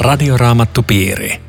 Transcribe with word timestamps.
Radioraamattupiiri. 0.00 1.40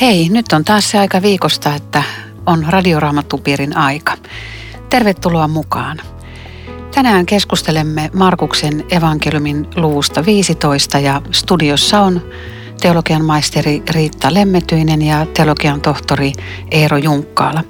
Hei, 0.00 0.28
nyt 0.28 0.52
on 0.52 0.64
taas 0.64 0.90
se 0.90 0.98
aika 0.98 1.22
viikosta, 1.22 1.74
että 1.74 2.02
on 2.46 2.66
Radioraamattupiirin 2.68 3.76
aika. 3.76 4.16
Tervetuloa 4.90 5.48
mukaan. 5.48 6.00
Tänään 6.94 7.26
keskustelemme 7.26 8.10
Markuksen 8.14 8.84
evankeliumin 8.90 9.66
luvusta 9.76 10.26
15 10.26 10.98
ja 10.98 11.22
studiossa 11.32 12.00
on 12.00 12.22
teologian 12.80 13.24
maisteri 13.24 13.82
Riitta 13.90 14.34
Lemmetyinen 14.34 15.02
ja 15.02 15.26
teologian 15.26 15.80
tohtori 15.80 16.32
Eero 16.70 16.96
Junkkaala. 16.96 17.64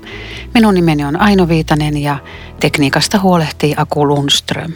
Minun 0.54 0.74
nimeni 0.74 1.04
on 1.04 1.20
Aino 1.20 1.48
Viitanen 1.48 1.96
ja 1.96 2.18
tekniikasta 2.60 3.18
huolehtii 3.18 3.74
Aku 3.76 4.08
Lundström. 4.08 4.74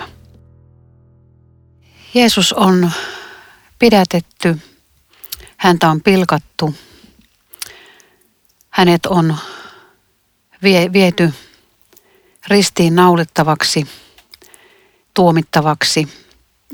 Jeesus 2.14 2.52
on 2.52 2.90
pidätetty, 3.82 4.58
häntä 5.56 5.90
on 5.90 6.00
pilkattu, 6.00 6.74
hänet 8.70 9.06
on 9.06 9.36
vie, 10.62 10.92
viety 10.92 11.32
ristiin 12.48 12.94
naulittavaksi, 12.94 13.86
tuomittavaksi 15.14 16.08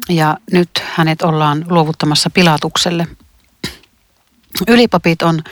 ja 0.08 0.36
nyt 0.52 0.70
hänet 0.94 1.22
ollaan 1.22 1.64
luovuttamassa 1.68 2.30
pilatukselle. 2.30 3.06
Ylipapit 4.68 5.22
on 5.22 5.42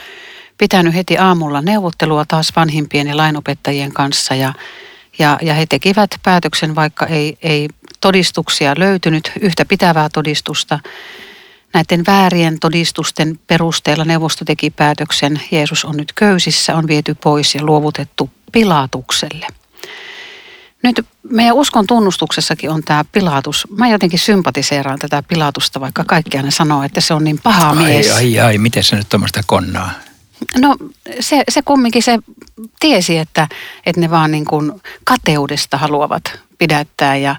pitänyt 0.57 0.93
heti 0.93 1.17
aamulla 1.17 1.61
neuvottelua 1.61 2.25
taas 2.25 2.51
vanhimpien 2.55 3.07
ja 3.07 3.17
lainopettajien 3.17 3.93
kanssa 3.93 4.35
ja, 4.35 4.53
ja, 5.19 5.37
ja 5.41 5.53
he 5.53 5.65
tekivät 5.65 6.11
päätöksen, 6.23 6.75
vaikka 6.75 7.05
ei, 7.05 7.37
ei 7.41 7.69
todistuksia 8.01 8.73
löytynyt, 8.77 9.31
yhtä 9.41 9.65
pitävää 9.65 10.09
todistusta. 10.13 10.79
Näiden 11.73 12.05
väärien 12.07 12.59
todistusten 12.59 13.39
perusteella 13.47 14.05
neuvosto 14.05 14.45
teki 14.45 14.69
päätöksen, 14.69 15.41
Jeesus 15.51 15.85
on 15.85 15.97
nyt 15.97 16.13
köysissä, 16.13 16.75
on 16.75 16.87
viety 16.87 17.15
pois 17.23 17.55
ja 17.55 17.63
luovutettu 17.63 18.29
Pilatukselle. 18.51 19.47
Nyt 20.83 21.05
meidän 21.29 21.55
uskon 21.55 21.87
tunnustuksessakin 21.87 22.69
on 22.69 22.83
tämä 22.83 23.05
Pilatus. 23.11 23.67
Mä 23.77 23.89
jotenkin 23.89 24.19
sympatiseeraan 24.19 24.99
tätä 24.99 25.23
Pilatusta, 25.23 25.79
vaikka 25.79 26.03
kaikkia 26.03 26.41
ne 26.41 26.51
sanoo, 26.51 26.83
että 26.83 27.01
se 27.01 27.13
on 27.13 27.23
niin 27.23 27.39
paha 27.43 27.75
mies. 27.75 28.11
Ai, 28.11 28.39
ai, 28.39 28.39
ai, 28.39 28.57
miten 28.57 28.83
se 28.83 28.95
nyt 28.95 29.09
tuommoista 29.09 29.41
konnaa? 29.47 29.91
No 30.57 30.75
se, 31.19 31.43
se 31.49 31.61
kumminkin 31.61 32.03
se 32.03 32.19
tiesi, 32.79 33.17
että, 33.17 33.47
että 33.85 34.01
ne 34.01 34.09
vaan 34.09 34.31
niin 34.31 34.45
kuin 34.45 34.81
kateudesta 35.03 35.77
haluavat 35.77 36.39
pidättää 36.57 37.15
ja 37.15 37.35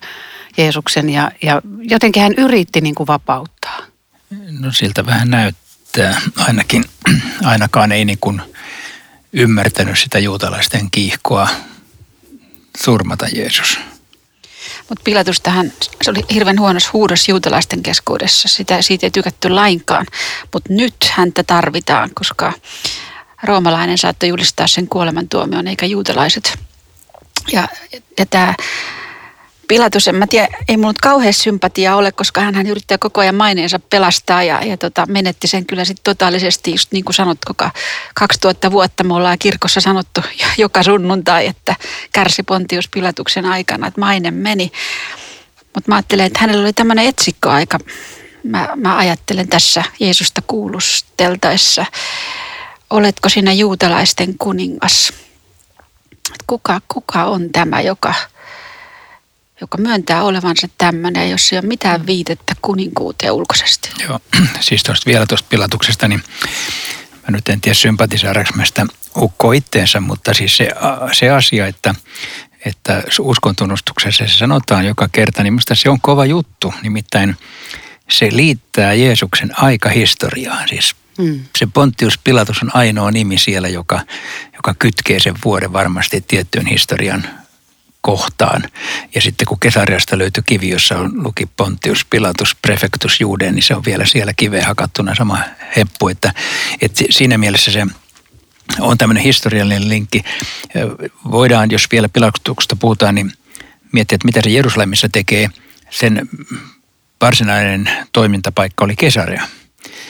Jeesuksen 0.56 1.10
ja, 1.10 1.30
ja 1.42 1.62
jotenkin 1.80 2.22
hän 2.22 2.34
yritti 2.36 2.80
niin 2.80 2.94
kuin 2.94 3.06
vapauttaa. 3.06 3.57
No 4.30 4.72
siltä 4.72 5.06
vähän 5.06 5.30
näyttää. 5.30 6.20
Ainakin, 6.36 6.84
ainakaan 7.44 7.92
ei 7.92 8.04
niin 8.04 8.18
kuin 8.20 8.42
ymmärtänyt 9.32 9.98
sitä 9.98 10.18
juutalaisten 10.18 10.90
kiihkoa 10.90 11.48
surmata 12.82 13.26
Jeesus. 13.34 13.78
Mutta 14.88 15.02
Pilatus 15.04 15.40
tähän, 15.40 15.72
se 16.02 16.10
oli 16.10 16.24
hirveän 16.34 16.60
huonos 16.60 16.92
huudos 16.92 17.28
juutalaisten 17.28 17.82
keskuudessa. 17.82 18.48
Sitä, 18.48 18.82
siitä 18.82 19.06
ei 19.06 19.10
tykätty 19.10 19.50
lainkaan. 19.50 20.06
Mutta 20.52 20.72
nyt 20.72 20.94
häntä 21.10 21.42
tarvitaan, 21.42 22.10
koska 22.14 22.52
roomalainen 23.44 23.98
saattoi 23.98 24.28
julistaa 24.28 24.66
sen 24.66 24.88
kuolemantuomion, 24.88 25.68
eikä 25.68 25.86
juutalaiset. 25.86 26.58
Ja, 27.52 27.68
ja 28.18 28.26
tämä 28.26 28.54
Pilatus, 29.68 30.08
en 30.08 30.14
mä 30.14 30.26
tiedä, 30.26 30.48
ei 30.68 30.76
mulla 30.76 30.94
kauhean 31.02 31.34
sympatiaa 31.34 31.96
ole, 31.96 32.12
koska 32.12 32.40
hän 32.40 32.66
yrittää 32.66 32.98
koko 32.98 33.20
ajan 33.20 33.34
maineensa 33.34 33.78
pelastaa 33.78 34.42
ja, 34.42 34.64
ja 34.64 34.76
tota, 34.76 35.06
menetti 35.08 35.46
sen 35.46 35.66
kyllä 35.66 35.84
sitten 35.84 36.04
totaalisesti, 36.04 36.70
just 36.70 36.92
niin 36.92 37.04
kuin 37.04 37.14
sanot, 37.14 37.38
koko 37.46 37.70
2000 38.14 38.70
vuotta 38.70 39.04
me 39.04 39.14
ollaan 39.14 39.38
kirkossa 39.38 39.80
sanottu 39.80 40.20
joka 40.58 40.82
sunnuntai, 40.82 41.46
että 41.46 41.76
kärsi 42.12 42.42
Pontius 42.42 42.88
Pilatuksen 42.88 43.44
aikana, 43.44 43.86
että 43.86 44.00
maine 44.00 44.30
meni. 44.30 44.72
Mutta 45.74 45.90
mä 45.90 45.94
ajattelen, 45.94 46.26
että 46.26 46.38
hänellä 46.38 46.62
oli 46.62 46.72
tämmöinen 46.72 47.06
etsikkoaika. 47.06 47.78
Mä, 48.44 48.68
mä 48.76 48.96
ajattelen 48.96 49.48
tässä 49.48 49.84
Jeesusta 50.00 50.42
kuulusteltaessa, 50.46 51.86
oletko 52.90 53.28
sinä 53.28 53.52
juutalaisten 53.52 54.38
kuningas? 54.38 55.12
Kuka, 56.46 56.80
kuka 56.88 57.24
on 57.24 57.50
tämä, 57.52 57.80
joka 57.80 58.14
joka 59.60 59.78
myöntää 59.78 60.22
olevansa 60.22 60.68
tämmöinen, 60.78 61.30
jos 61.30 61.52
ei 61.52 61.58
ole 61.58 61.66
mitään 61.66 62.06
viitettä 62.06 62.54
kuninkuuteen 62.62 63.32
ulkoisesti. 63.32 63.90
Joo, 64.08 64.20
siis 64.60 64.82
tuosta 64.82 65.06
vielä 65.06 65.26
tuosta 65.26 65.48
pilatuksesta, 65.50 66.08
niin 66.08 66.22
mä 67.12 67.36
nyt 67.36 67.48
en 67.48 67.60
tiedä 67.60 67.74
sympatisaadaanko 67.74 68.50
mä 68.54 68.64
sitä 68.64 68.86
ukko 69.16 69.52
itteensä, 69.52 70.00
mutta 70.00 70.34
siis 70.34 70.56
se, 70.56 70.70
se 71.12 71.30
asia, 71.30 71.66
että, 71.66 71.94
että 72.64 73.02
uskontunnustuksessa 73.20 74.26
se 74.26 74.36
sanotaan 74.36 74.86
joka 74.86 75.08
kerta, 75.12 75.42
niin 75.42 75.52
minusta 75.52 75.74
se 75.74 75.90
on 75.90 76.00
kova 76.00 76.24
juttu. 76.24 76.74
Nimittäin 76.82 77.36
se 78.10 78.28
liittää 78.32 78.94
Jeesuksen 78.94 79.62
aikahistoriaan. 79.62 80.68
Siis 80.68 80.94
mm. 81.18 81.40
se 81.58 81.66
Pontius 81.74 82.18
Pilatus 82.18 82.62
on 82.62 82.76
ainoa 82.76 83.10
nimi 83.10 83.38
siellä, 83.38 83.68
joka, 83.68 84.00
joka 84.54 84.74
kytkee 84.78 85.20
sen 85.20 85.34
vuoden 85.44 85.72
varmasti 85.72 86.20
tiettyyn 86.20 86.66
historian 86.66 87.28
kohtaan. 88.00 88.62
Ja 89.14 89.20
sitten 89.20 89.46
kun 89.46 89.60
Kesariasta 89.60 90.18
löytyi 90.18 90.42
kivi, 90.46 90.68
jossa 90.68 90.98
on 90.98 91.24
luki 91.24 91.48
Pontius 91.56 92.04
Pilatus 92.04 92.56
Prefectus 92.62 93.20
Juuden, 93.20 93.54
niin 93.54 93.62
se 93.62 93.74
on 93.74 93.84
vielä 93.84 94.06
siellä 94.06 94.32
kiveen 94.36 94.66
hakattuna 94.66 95.14
sama 95.14 95.38
heppu. 95.76 96.08
Että, 96.08 96.32
että 96.80 97.04
siinä 97.10 97.38
mielessä 97.38 97.70
se 97.70 97.86
on 98.80 98.98
tämmöinen 98.98 99.22
historiallinen 99.22 99.88
linkki. 99.88 100.24
Voidaan, 101.30 101.70
jos 101.70 101.86
vielä 101.92 102.08
Pilatuksesta 102.08 102.76
puhutaan, 102.76 103.14
niin 103.14 103.32
miettiä, 103.92 104.16
että 104.16 104.26
mitä 104.26 104.40
se 104.44 104.50
Jerusalemissa 104.50 105.08
tekee. 105.12 105.48
Sen 105.90 106.28
varsinainen 107.20 107.90
toimintapaikka 108.12 108.84
oli 108.84 108.96
Kesarea. 108.96 109.42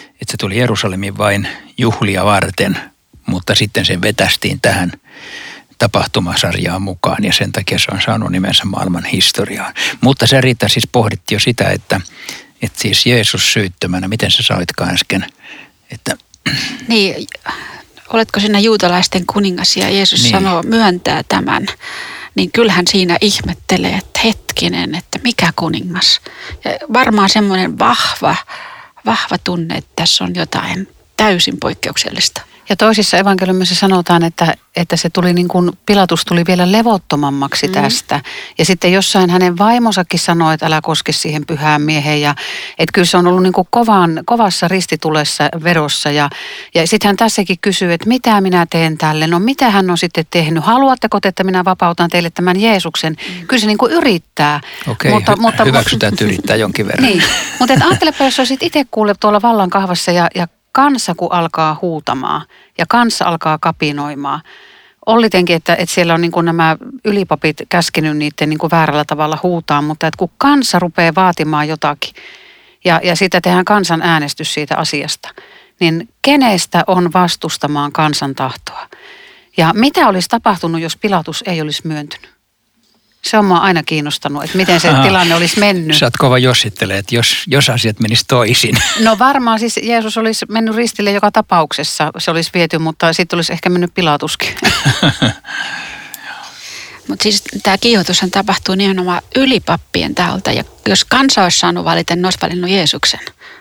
Että 0.08 0.30
se 0.30 0.36
tuli 0.36 0.58
Jerusalemiin 0.58 1.18
vain 1.18 1.48
juhlia 1.78 2.24
varten, 2.24 2.78
mutta 3.26 3.54
sitten 3.54 3.84
se 3.84 4.00
vetästiin 4.00 4.60
tähän– 4.60 4.92
tapahtumasarjaan 5.78 6.82
mukaan 6.82 7.24
ja 7.24 7.32
sen 7.32 7.52
takia 7.52 7.78
se 7.78 7.86
on 7.92 8.00
saanut 8.04 8.30
nimensä 8.30 8.64
maailman 8.64 9.04
historiaan. 9.04 9.74
Mutta 10.00 10.26
se 10.26 10.40
Riitta 10.40 10.68
siis 10.68 10.86
pohditti 10.92 11.34
jo 11.34 11.40
sitä, 11.40 11.68
että, 11.68 12.00
että 12.62 12.80
siis 12.80 13.06
Jeesus 13.06 13.52
syyttömänä, 13.52 14.08
miten 14.08 14.30
sä 14.30 14.42
sanoitkaan 14.42 14.94
äsken, 14.94 15.26
että... 15.90 16.16
Niin, 16.88 17.26
oletko 18.08 18.40
sinä 18.40 18.58
juutalaisten 18.58 19.26
kuningas 19.26 19.76
ja 19.76 19.90
Jeesus 19.90 20.22
niin. 20.22 20.30
sanoo, 20.30 20.62
myöntää 20.62 21.22
tämän, 21.28 21.66
niin 22.34 22.52
kyllähän 22.52 22.84
siinä 22.90 23.18
ihmettelee, 23.20 23.94
että 23.94 24.20
hetkinen, 24.24 24.94
että 24.94 25.18
mikä 25.24 25.52
kuningas. 25.56 26.20
Ja 26.64 26.70
varmaan 26.92 27.28
semmoinen 27.28 27.78
vahva, 27.78 28.36
vahva 29.06 29.38
tunne, 29.44 29.74
että 29.74 29.90
tässä 29.96 30.24
on 30.24 30.34
jotain 30.34 30.88
täysin 31.16 31.60
poikkeuksellista. 31.60 32.42
Ja 32.68 32.76
toisissa 32.76 33.16
evankeliumissa 33.16 33.74
sanotaan, 33.74 34.22
että, 34.22 34.54
että 34.76 34.96
se 34.96 35.10
tuli 35.10 35.32
niin 35.32 35.48
kuin, 35.48 35.70
Pilatus 35.86 36.24
tuli 36.24 36.44
vielä 36.46 36.72
levottomammaksi 36.72 37.66
mm. 37.66 37.72
tästä. 37.72 38.20
Ja 38.58 38.64
sitten 38.64 38.92
jossain 38.92 39.30
hänen 39.30 39.58
vaimonsakin 39.58 40.20
sanoi, 40.20 40.54
että 40.54 40.66
älä 40.66 40.80
koske 40.82 41.12
siihen 41.12 41.46
pyhään 41.46 41.82
mieheen. 41.82 42.20
Ja 42.20 42.34
että 42.78 42.92
kyllä 42.92 43.04
se 43.04 43.16
on 43.16 43.26
ollut 43.26 43.42
niin 43.42 43.52
kuin 43.52 43.68
kovan, 43.70 44.22
kovassa 44.24 44.68
ristitulessa 44.68 45.48
verossa. 45.64 46.10
Ja, 46.10 46.30
ja 46.74 46.86
sitten 46.86 47.08
hän 47.08 47.16
tässäkin 47.16 47.58
kysyy, 47.60 47.92
että 47.92 48.08
mitä 48.08 48.40
minä 48.40 48.66
teen 48.70 48.98
tälle. 48.98 49.26
No 49.26 49.38
mitä 49.38 49.70
hän 49.70 49.90
on 49.90 49.98
sitten 49.98 50.24
tehnyt? 50.30 50.64
Haluatteko 50.64 51.18
että 51.24 51.44
minä 51.44 51.64
vapautan 51.64 52.10
teille 52.10 52.30
tämän 52.30 52.60
Jeesuksen? 52.60 53.16
Mm. 53.28 53.46
Kyllä 53.46 53.60
se 53.60 53.66
niin 53.66 53.78
kuin 53.78 53.92
yrittää. 53.92 54.60
Okei, 54.88 55.12
mutta, 55.12 55.32
hy- 55.32 55.40
mutta, 55.40 55.64
hyväksytään, 55.64 56.12
että 56.12 56.24
yrittää 56.24 56.56
jonkin 56.56 56.86
verran. 56.86 57.04
Niin, 57.04 57.22
mutta 57.58 57.74
ajattelepa, 57.86 58.24
jos 58.24 58.38
olisit 58.38 58.62
itse 58.62 58.84
kuullut 58.90 59.20
tuolla 59.20 59.42
vallan 59.42 59.70
kahvassa 59.70 60.12
ja, 60.12 60.28
ja 60.34 60.48
kansa 60.78 61.14
kun 61.14 61.32
alkaa 61.32 61.78
huutamaan 61.82 62.42
ja 62.78 62.84
kansa 62.88 63.24
alkaa 63.24 63.58
kapinoimaan, 63.58 64.40
Ollitenkin, 65.06 65.56
että, 65.56 65.74
että 65.74 65.94
siellä 65.94 66.14
on 66.14 66.20
niin 66.20 66.32
kuin 66.32 66.46
nämä 66.46 66.76
ylipapit 67.04 67.56
käskenyt 67.68 68.16
niiden 68.16 68.48
niin 68.48 68.58
kuin 68.58 68.70
väärällä 68.70 69.04
tavalla 69.04 69.38
huutaa, 69.42 69.82
mutta 69.82 70.06
että 70.06 70.18
kun 70.18 70.30
kansa 70.38 70.78
rupeaa 70.78 71.14
vaatimaan 71.14 71.68
jotakin 71.68 72.14
ja, 72.84 73.00
ja 73.04 73.16
siitä 73.16 73.40
tehdään 73.40 73.64
kansan 73.64 74.02
äänestys 74.02 74.54
siitä 74.54 74.76
asiasta, 74.76 75.28
niin 75.80 76.08
kenestä 76.22 76.84
on 76.86 77.12
vastustamaan 77.12 77.92
kansan 77.92 78.34
tahtoa? 78.34 78.88
Ja 79.56 79.72
mitä 79.74 80.08
olisi 80.08 80.28
tapahtunut, 80.28 80.80
jos 80.80 80.96
Pilatus 80.96 81.44
ei 81.46 81.60
olisi 81.60 81.86
myöntynyt? 81.86 82.37
Se 83.30 83.38
on 83.38 83.44
mua 83.44 83.58
aina 83.58 83.82
kiinnostanut, 83.82 84.44
että 84.44 84.56
miten 84.56 84.80
se 84.80 84.88
Aha. 84.88 85.02
tilanne 85.02 85.34
olisi 85.34 85.60
mennyt. 85.60 85.96
Sä 85.96 86.06
oot 86.06 86.16
kova 86.16 86.38
jossittele, 86.38 86.98
että 86.98 87.14
jos, 87.14 87.44
jos 87.46 87.70
asiat 87.70 88.00
menis 88.00 88.24
toisin. 88.28 88.74
No 89.04 89.18
varmaan 89.18 89.58
siis 89.58 89.80
Jeesus 89.82 90.16
olisi 90.16 90.46
mennyt 90.48 90.74
ristille 90.74 91.12
joka 91.12 91.30
tapauksessa. 91.30 92.10
Se 92.18 92.30
olisi 92.30 92.50
viety, 92.54 92.78
mutta 92.78 93.12
sitten 93.12 93.36
olisi 93.36 93.52
ehkä 93.52 93.70
mennyt 93.70 93.94
pilatuskin. 93.94 94.54
Mutta 97.08 97.22
siis 97.22 97.42
tämä 97.62 97.78
kiihotushan 97.78 98.30
tapahtuu 98.30 98.74
nimenomaan 98.74 99.22
ylipappien 99.36 100.14
taholta. 100.14 100.52
Ja 100.52 100.64
jos 100.86 101.04
kansa 101.04 101.42
olisi 101.42 101.58
saanut 101.58 101.84
valita, 101.84 102.16
niin 102.16 102.24
olisi 102.24 102.38
valinnut 102.42 102.70
Jeesuksen. 102.70 103.20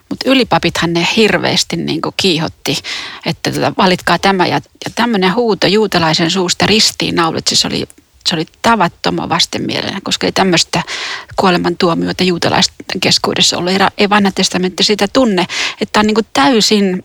Mutta 0.09 0.29
ylipapithan 0.29 0.93
ne 0.93 1.07
hirveästi 1.15 1.75
niin 1.75 2.01
kiihotti, 2.17 2.77
että 3.25 3.51
tota, 3.51 3.73
valitkaa 3.77 4.19
tämä. 4.19 4.47
Ja, 4.47 4.55
ja 4.55 4.91
tämmöinen 4.95 5.35
huuto 5.35 5.67
juutalaisen 5.67 6.31
suusta 6.31 6.65
ristiin 6.65 7.15
naulit, 7.15 7.47
se 7.47 7.67
oli 7.67 7.87
se 8.27 8.35
oli 8.35 8.45
tavattoman 8.61 9.29
vastenmielinen, 9.29 10.01
koska 10.03 10.25
ei 10.25 10.31
tämmöistä 10.31 10.83
kuolemantuomiota 11.35 12.23
juutalaisten 12.23 12.99
keskuudessa 13.01 13.57
ollut. 13.57 13.73
Ei 13.97 14.09
vanha 14.09 14.31
testamentti 14.31 14.83
sitä 14.83 15.07
tunne, 15.13 15.47
että 15.81 15.99
on 15.99 16.07
niin 16.07 16.15
täysin 16.33 17.03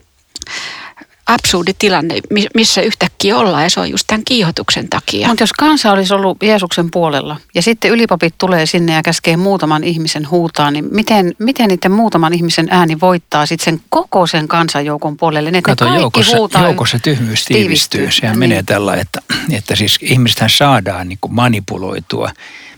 absurdi 1.27 1.73
tilanne, 1.79 2.15
missä 2.55 2.81
yhtäkkiä 2.81 3.37
ollaan 3.37 3.63
ja 3.63 3.69
se 3.69 3.79
on 3.79 3.91
just 3.91 4.03
tämän 4.07 4.23
kiihotuksen 4.25 4.89
takia. 4.89 5.27
Mutta 5.27 5.43
jos 5.43 5.53
kansa 5.53 5.91
olisi 5.91 6.13
ollut 6.13 6.43
Jeesuksen 6.43 6.91
puolella 6.91 7.37
ja 7.55 7.61
sitten 7.61 7.91
ylipapit 7.91 8.35
tulee 8.37 8.65
sinne 8.65 8.93
ja 8.93 9.03
käskee 9.03 9.37
muutaman 9.37 9.83
ihmisen 9.83 10.29
huutaa, 10.29 10.71
niin 10.71 10.85
miten, 10.91 11.33
miten 11.39 11.67
niiden 11.67 11.91
muutaman 11.91 12.33
ihmisen 12.33 12.67
ääni 12.71 12.99
voittaa 13.01 13.45
sitten 13.45 13.65
sen 13.65 13.81
koko 13.89 14.27
sen 14.27 14.47
kansanjoukon 14.47 15.17
puolelle? 15.17 15.51
Ne 15.51 15.61
Kato, 15.61 15.91
ne 15.91 15.99
joukossa, 15.99 16.37
joukossa 16.63 16.99
tyhmyys 16.99 17.45
tiivistyy. 17.45 18.11
Sehän 18.11 18.33
niin. 18.33 18.39
menee 18.39 18.63
tällä, 18.63 18.95
että, 18.95 19.21
että 19.51 19.75
siis 19.75 19.99
ihmistähän 20.01 20.49
saadaan 20.49 21.09
niin 21.09 21.19
manipuloitua 21.29 22.31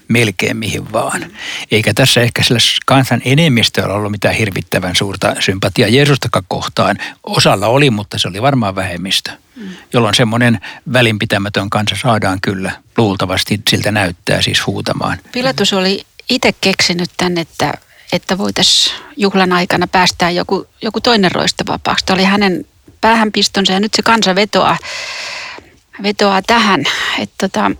melkein 0.08 0.58
mihin 0.58 0.92
vaan. 0.92 1.26
Eikä 1.72 1.94
tässä 1.94 2.22
ehkä 2.22 2.44
sillä 2.44 2.60
kansan 2.86 3.22
enemmistöllä 3.26 3.94
ollut 3.94 4.12
mitään 4.12 4.36
hirvittävän 4.36 4.96
suurta 4.96 5.36
sympatiaa 5.40 5.90
Jeesustakaan 5.90 6.46
kohtaan. 6.48 6.98
Osalla 7.24 7.68
oli, 7.68 7.90
mutta 7.90 8.18
se 8.18 8.28
oli 8.28 8.42
varmaan 8.42 8.76
vähemmistö, 8.76 9.32
mm. 9.56 9.68
jolloin 9.94 10.16
semmoinen 10.16 10.60
välinpitämätön 10.94 11.70
kansa 11.70 11.96
saadaan 12.02 12.42
kyllä 12.42 12.72
luultavasti 12.98 13.62
siltä 13.70 13.92
näyttää 13.92 14.42
siis 14.42 14.68
huutamaan. 14.68 15.18
Pilatus 15.32 15.74
oli 15.74 16.06
itse 16.30 16.54
keksinyt 16.62 17.10
tänne, 17.18 17.42
että, 17.42 17.74
että 18.12 18.38
voitaisiin 18.38 18.96
juhlan 19.18 19.54
aikana 19.54 19.88
päästää 19.88 20.30
joku, 20.30 20.68
joku 20.82 21.02
toinen 21.02 21.32
roista 21.32 21.64
vapaaksi. 21.68 22.06
Tämä 22.06 22.16
oli 22.16 22.24
hänen 22.24 22.66
päähänpistonsa 23.02 23.74
ja 23.74 23.80
nyt 23.80 23.94
se 23.94 24.02
kansa 24.02 24.36
vetoaa, 24.36 24.78
vetoaa 26.04 26.42
tähän. 26.42 26.84
Että 27.20 27.48
tota, 27.48 27.72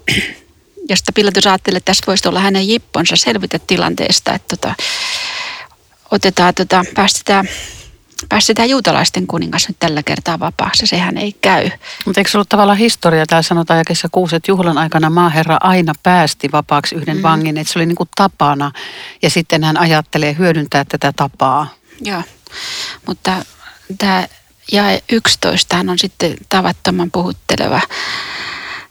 josta 0.90 1.12
Pilatus 1.16 1.48
ajatteli, 1.48 1.78
että 1.78 1.86
tässä 1.86 2.04
voisi 2.08 2.28
olla 2.28 2.40
hänen 2.40 2.68
jipponsa 2.68 3.16
selvitä 3.16 3.60
tilanteesta, 3.60 4.34
että 4.34 4.58
tota, 4.58 4.76
otetaan, 6.12 6.54
tota, 6.56 6.84
päästetään, 6.96 7.50
päästetään 8.30 8.70
juutalaisten 8.70 9.28
kuningas 9.28 9.68
nyt 9.68 9.80
tällä 9.80 10.04
kertaa 10.04 10.40
vapaaksi. 10.40 10.88
Sehän 10.88 11.18
ei 11.18 11.34
käy. 11.42 11.70
Mutta 12.06 12.20
eikö 12.22 12.32
se 12.32 12.38
ollut 12.38 12.50
tavallaan 12.50 12.78
historia? 12.78 13.26
Täällä 13.26 13.44
sanotaan 13.44 13.78
jakessa 13.78 14.08
kuusi, 14.12 14.36
että 14.36 14.52
juhlan 14.52 14.78
aikana 14.78 15.10
maaherra 15.10 15.58
aina 15.62 15.94
päästi 16.04 16.50
vapaaksi 16.52 16.96
yhden 16.96 17.18
mm. 17.18 17.24
vangin. 17.24 17.58
Että 17.58 17.74
se 17.74 17.80
oli 17.80 17.86
niin 17.86 17.96
kuin 17.96 18.10
tapana 18.16 18.72
ja 19.22 19.30
sitten 19.30 19.64
hän 19.64 19.78
ajattelee 19.78 20.36
hyödyntää 20.40 20.86
tätä 20.86 21.14
tapaa. 21.16 21.68
Joo, 22.02 22.22
mutta 23.08 23.46
tämä 23.98 24.28
ja 24.72 24.84
11 25.12 25.78
on 25.78 26.00
sitten 26.00 26.36
tavattoman 26.50 27.12
puhutteleva 27.12 27.82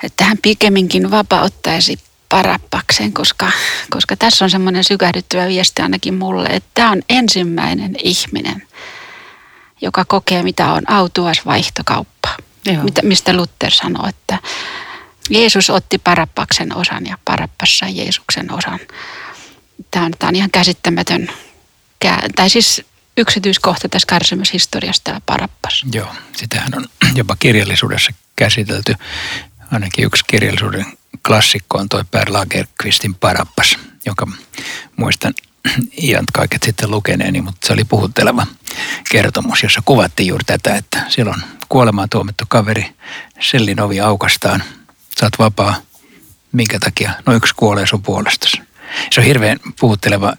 että 0.02 0.24
hän 0.24 0.38
pikemminkin 0.42 1.10
vapauttaisi 1.10 1.98
parappakseen, 2.28 3.12
koska, 3.12 3.50
koska 3.90 4.16
tässä 4.16 4.44
on 4.44 4.50
semmoinen 4.50 4.84
sykähdyttävä 4.84 5.48
viesti 5.48 5.82
ainakin 5.82 6.14
mulle, 6.14 6.48
että 6.48 6.70
tämä 6.74 6.90
on 6.90 7.02
ensimmäinen 7.08 7.96
ihminen, 8.02 8.62
joka 9.80 10.04
kokee, 10.04 10.42
mitä 10.42 10.72
on 10.72 10.90
autuas 10.90 11.46
vaihtokauppa. 11.46 12.28
Mitä, 12.82 13.02
mistä 13.02 13.36
Luther 13.36 13.70
sanoi, 13.70 14.08
että 14.08 14.38
Jeesus 15.30 15.70
otti 15.70 15.98
parappaksen 15.98 16.76
osan 16.76 17.06
ja 17.06 17.18
parappas 17.24 17.78
sai 17.78 17.96
Jeesuksen 17.96 18.52
osan. 18.52 18.78
Tämä 19.90 20.06
on, 20.06 20.12
tämä 20.18 20.28
on 20.28 20.36
ihan 20.36 20.50
käsittämätön, 20.50 21.28
tai 22.36 22.50
siis 22.50 22.82
yksityiskohta 23.16 23.88
tässä 23.88 24.06
kärsimyshistoriasta 24.06 25.04
tämä 25.04 25.20
parappas. 25.26 25.84
Joo, 25.92 26.14
sitähän 26.36 26.74
on 26.76 26.86
jopa 27.14 27.36
kirjallisuudessa 27.38 28.12
käsitelty 28.36 28.94
ainakin 29.72 30.04
yksi 30.04 30.24
kirjallisuuden 30.26 30.86
klassikko 31.26 31.78
on 31.78 31.88
toi 31.88 32.04
Per 32.10 32.32
Lagerqvistin 32.32 33.14
Parappas, 33.14 33.78
joka 34.06 34.26
muistan 34.96 35.34
iän 36.02 36.24
kaiket 36.32 36.62
sitten 36.62 36.90
lukeneeni, 36.90 37.40
mutta 37.40 37.66
se 37.66 37.72
oli 37.72 37.84
puhutteleva 37.84 38.46
kertomus, 39.10 39.62
jossa 39.62 39.82
kuvattiin 39.84 40.26
juuri 40.26 40.44
tätä, 40.44 40.76
että 40.76 41.04
silloin 41.08 41.42
kuolemaan 41.68 42.08
tuomittu 42.08 42.44
kaveri, 42.48 42.96
sellin 43.40 43.80
ovi 43.80 44.00
aukastaan, 44.00 44.62
saat 45.20 45.32
vapaa, 45.38 45.76
minkä 46.52 46.78
takia, 46.78 47.12
no 47.26 47.32
yksi 47.32 47.54
kuolee 47.54 47.86
sun 47.86 48.02
puolestasi. 48.02 48.62
Se 49.10 49.20
on 49.20 49.26
hirveän 49.26 49.58
puhutteleva 49.80 50.32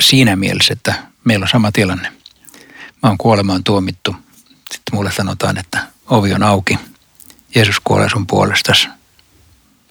siinä 0.00 0.36
mielessä, 0.36 0.72
että 0.72 0.94
meillä 1.24 1.44
on 1.44 1.48
sama 1.48 1.72
tilanne. 1.72 2.12
Mä 3.02 3.08
oon 3.08 3.18
kuolemaan 3.18 3.64
tuomittu. 3.64 4.16
Sitten 4.72 4.94
mulle 4.94 5.12
sanotaan, 5.12 5.58
että 5.58 5.86
ovi 6.06 6.32
on 6.32 6.42
auki, 6.42 6.78
Jeesus 7.54 7.80
kuolee 7.84 8.08
sun 8.08 8.26
puolestasi. 8.26 8.88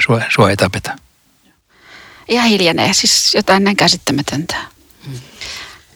Sua, 0.06 0.22
sua 0.36 0.50
ei 0.50 0.58
tapeta. 0.58 0.96
Ihan 2.28 2.50
hiljenee, 2.50 2.94
siis 2.94 3.36
jotain 3.36 3.64
näin 3.64 3.78
käsittämätöntä. 3.78 4.56
Hmm. 5.06 5.20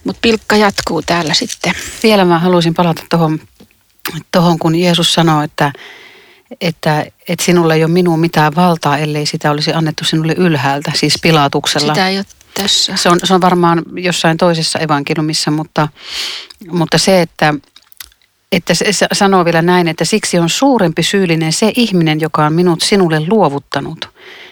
Mutta 0.03 0.19
pilkka 0.21 0.55
jatkuu 0.55 1.01
täällä 1.01 1.33
sitten. 1.33 1.73
Vielä 2.03 2.25
mä 2.25 2.39
haluaisin 2.39 2.73
palata 2.73 3.03
tuohon, 3.09 3.39
tohon, 4.31 4.59
kun 4.59 4.75
Jeesus 4.75 5.13
sanoo, 5.13 5.41
että, 5.41 5.71
että, 6.61 7.05
että 7.27 7.45
sinulle 7.45 7.75
ei 7.75 7.83
ole 7.83 7.91
minuun 7.91 8.19
mitään 8.19 8.55
valtaa, 8.55 8.97
ellei 8.97 9.25
sitä 9.25 9.51
olisi 9.51 9.73
annettu 9.73 10.03
sinulle 10.03 10.33
ylhäältä, 10.37 10.91
siis 10.95 11.17
pilatuksella. 11.21 11.93
Sitä 11.93 12.07
ei 12.07 12.17
ole 12.17 12.25
tässä. 12.53 12.97
Se 12.97 13.09
on, 13.09 13.19
se 13.23 13.33
on 13.33 13.41
varmaan 13.41 13.83
jossain 13.95 14.37
toisessa 14.37 14.79
evankeliumissa, 14.79 15.51
mutta, 15.51 15.87
mutta 16.71 16.97
se, 16.97 17.21
että 17.21 17.53
että 18.51 18.73
se 18.73 19.07
sanoo 19.13 19.45
vielä 19.45 19.61
näin, 19.61 19.87
että 19.87 20.05
siksi 20.05 20.39
on 20.39 20.49
suurempi 20.49 21.03
syyllinen 21.03 21.53
se 21.53 21.71
ihminen, 21.75 22.21
joka 22.21 22.45
on 22.45 22.53
minut 22.53 22.81
sinulle 22.81 23.19
luovuttanut. 23.27 24.09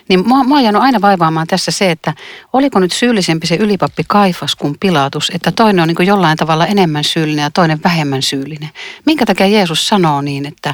Niin 0.09 0.27
mua, 0.27 0.43
mua 0.43 0.57
on 0.57 0.63
jäänyt 0.63 0.81
aina 0.81 1.01
vaivaamaan 1.01 1.47
tässä 1.47 1.71
se, 1.71 1.91
että 1.91 2.13
oliko 2.53 2.79
nyt 2.79 2.91
syyllisempi 2.91 3.47
se 3.47 3.55
ylipappi 3.55 4.03
Kaifas 4.07 4.55
kuin 4.55 4.75
Pilatus, 4.79 5.31
että 5.35 5.51
toinen 5.51 5.81
on 5.81 5.87
niin 5.87 6.07
jollain 6.07 6.37
tavalla 6.37 6.67
enemmän 6.67 7.03
syyllinen 7.03 7.43
ja 7.43 7.51
toinen 7.51 7.83
vähemmän 7.83 8.21
syyllinen. 8.21 8.69
Minkä 9.05 9.25
takia 9.25 9.47
Jeesus 9.47 9.87
sanoo 9.87 10.21
niin, 10.21 10.45
että, 10.45 10.73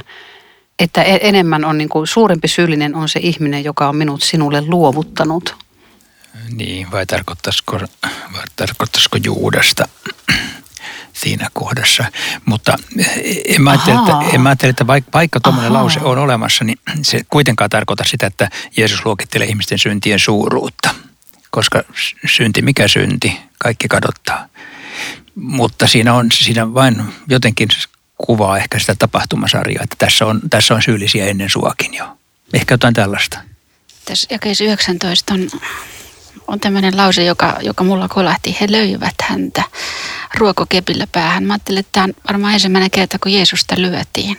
että 0.79 1.03
e-, 1.03 1.19
enemmän 1.21 1.65
on 1.65 1.77
niin 1.77 1.89
kuin, 1.89 2.07
suurempi 2.07 2.47
syyllinen 2.47 2.95
on 2.95 3.09
se 3.09 3.19
ihminen, 3.23 3.63
joka 3.63 3.89
on 3.89 3.95
minut 3.95 4.23
sinulle 4.23 4.61
luovuttanut? 4.67 5.55
Niin, 6.55 6.91
vai 6.91 7.05
tarkoittaisiko, 7.05 7.79
vai 8.33 8.43
tarkoittaisiko 8.55 9.17
Juudasta? 9.23 9.87
Siinä 11.15 11.49
kohdassa. 11.53 12.05
Mutta 12.45 12.77
en 13.45 13.61
mä 13.61 13.69
ajattele, 13.71 13.99
että, 13.99 14.35
en 14.35 14.41
mä 14.41 14.49
ajattele, 14.49 14.69
että 14.69 14.87
vaikka, 14.87 15.11
vaikka 15.13 15.39
tuommoinen 15.39 15.73
lause 15.73 15.99
on 15.99 16.17
olemassa, 16.17 16.63
niin 16.63 16.79
se 17.01 17.21
kuitenkaan 17.29 17.69
tarkoita 17.69 18.03
sitä, 18.07 18.27
että 18.27 18.49
Jeesus 18.77 19.05
luokittelee 19.05 19.47
ihmisten 19.47 19.79
syntien 19.79 20.19
suuruutta. 20.19 20.95
Koska 21.51 21.83
synti, 22.25 22.61
mikä 22.61 22.87
synti, 22.87 23.39
kaikki 23.59 23.87
kadottaa. 23.87 24.47
Mutta 25.35 25.87
siinä 25.87 26.13
on 26.13 26.31
siinä 26.31 26.73
vain 26.73 27.03
jotenkin 27.27 27.69
kuvaa 28.17 28.57
ehkä 28.57 28.79
sitä 28.79 28.95
tapahtumasarjaa, 28.95 29.83
että 29.83 29.95
tässä 29.99 30.25
on, 30.25 30.41
tässä 30.49 30.75
on 30.75 30.81
syyllisiä 30.81 31.25
ennen 31.25 31.49
suakin 31.49 31.93
jo. 31.93 32.17
Ehkä 32.53 32.73
jotain 32.73 32.93
tällaista. 32.93 33.39
Tässä 34.05 34.27
jakeessa 34.31 34.63
19 34.63 35.33
on 35.33 35.49
on 36.47 36.59
tämmöinen 36.59 36.97
lause, 36.97 37.23
joka, 37.23 37.57
joka 37.61 37.83
mulla 37.83 38.07
kolahti. 38.07 38.57
He 38.61 38.67
löivät 38.69 39.15
häntä 39.21 39.63
ruokokepillä 40.33 41.07
päähän. 41.11 41.43
Mä 41.43 41.53
ajattelin, 41.53 41.79
että 41.79 41.91
tämä 41.91 42.03
on 42.03 42.13
varmaan 42.27 42.53
ensimmäinen 42.53 42.91
kerta, 42.91 43.19
kun 43.19 43.33
Jeesusta 43.33 43.75
lyötiin. 43.77 44.37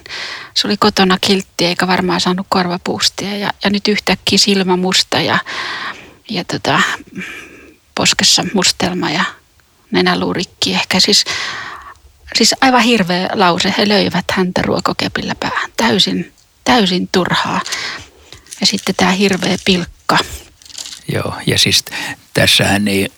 Se 0.55 0.67
oli 0.67 0.77
kotona 0.77 1.19
kiltti 1.21 1.65
eikä 1.65 1.87
varmaan 1.87 2.21
saanut 2.21 2.47
korvapuustia. 2.49 3.37
Ja, 3.37 3.51
ja 3.65 3.71
nyt 3.71 3.89
yhtäkkiä 3.89 4.39
silmä 4.39 4.77
musta 4.77 5.21
ja, 5.21 5.39
ja 6.31 6.45
tota, 6.45 6.81
poskessa 7.95 8.45
mustelma 8.55 9.11
ja 9.11 9.25
nenäluurikki. 9.91 10.75
Ehkä 10.75 11.01
siis, 11.01 11.25
siis 12.35 12.55
aivan 12.61 12.83
hirveä 12.83 13.29
lause. 13.33 13.75
He 13.79 13.89
löivät 13.89 14.25
häntä 14.33 14.63
ruokokepillä 14.63 15.35
päähän. 15.35 15.71
Täysin, 15.77 16.33
täysin 16.65 17.09
turhaa. 17.13 17.61
Ja 18.61 18.67
sitten 18.67 18.95
tämä 18.95 19.11
hirveä 19.11 19.57
pilkka 19.65 20.19
Joo, 21.13 21.35
ja 21.47 21.59
siis 21.59 21.85
tässähän 22.35 22.89
ei 22.89 23.09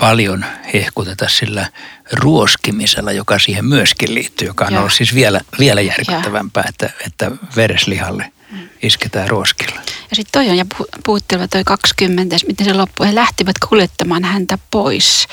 paljon 0.00 0.44
hehkuteta 0.74 1.28
sillä 1.28 1.66
ruoskimisella, 2.12 3.12
joka 3.12 3.38
siihen 3.38 3.64
myöskin 3.64 4.14
liittyy, 4.14 4.48
joka 4.48 4.64
on 4.64 4.76
ollut 4.76 4.92
siis 4.92 5.14
vielä, 5.14 5.40
vielä 5.58 5.80
järkyttävämpää, 5.80 6.64
että, 6.68 6.90
että 7.06 7.30
vereslihalle 7.56 8.32
isketään 8.82 9.28
ruoskilla. 9.28 9.80
Ja 10.10 10.16
sitten 10.16 10.32
toi 10.32 10.50
on, 10.50 10.56
ja 10.56 10.64
puhutteleva 11.04 11.48
toi 11.48 11.64
20, 11.64 12.36
miten 12.46 12.66
se 12.66 12.74
loppui. 12.74 13.06
He 13.06 13.14
lähtivät 13.14 13.56
kuljettamaan 13.68 14.24
häntä 14.24 14.58
pois 14.70 15.28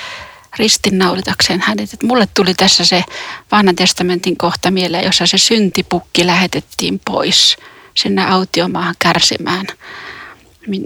ristinnaulitakseen 0.60 1.64
hänet. 1.66 1.94
Et 1.94 2.04
mulle 2.04 2.28
tuli 2.34 2.54
tässä 2.54 2.86
se 2.86 3.04
vanhan 3.52 3.76
testamentin 3.76 4.38
kohta 4.38 4.72
mieleen, 4.72 5.06
jossa 5.06 5.28
se 5.28 5.38
syntipukki 5.38 6.26
lähetettiin 6.26 7.02
pois 7.06 7.58
sinne 7.94 8.26
autiomaahan 8.26 8.96
kärsimään 9.00 9.66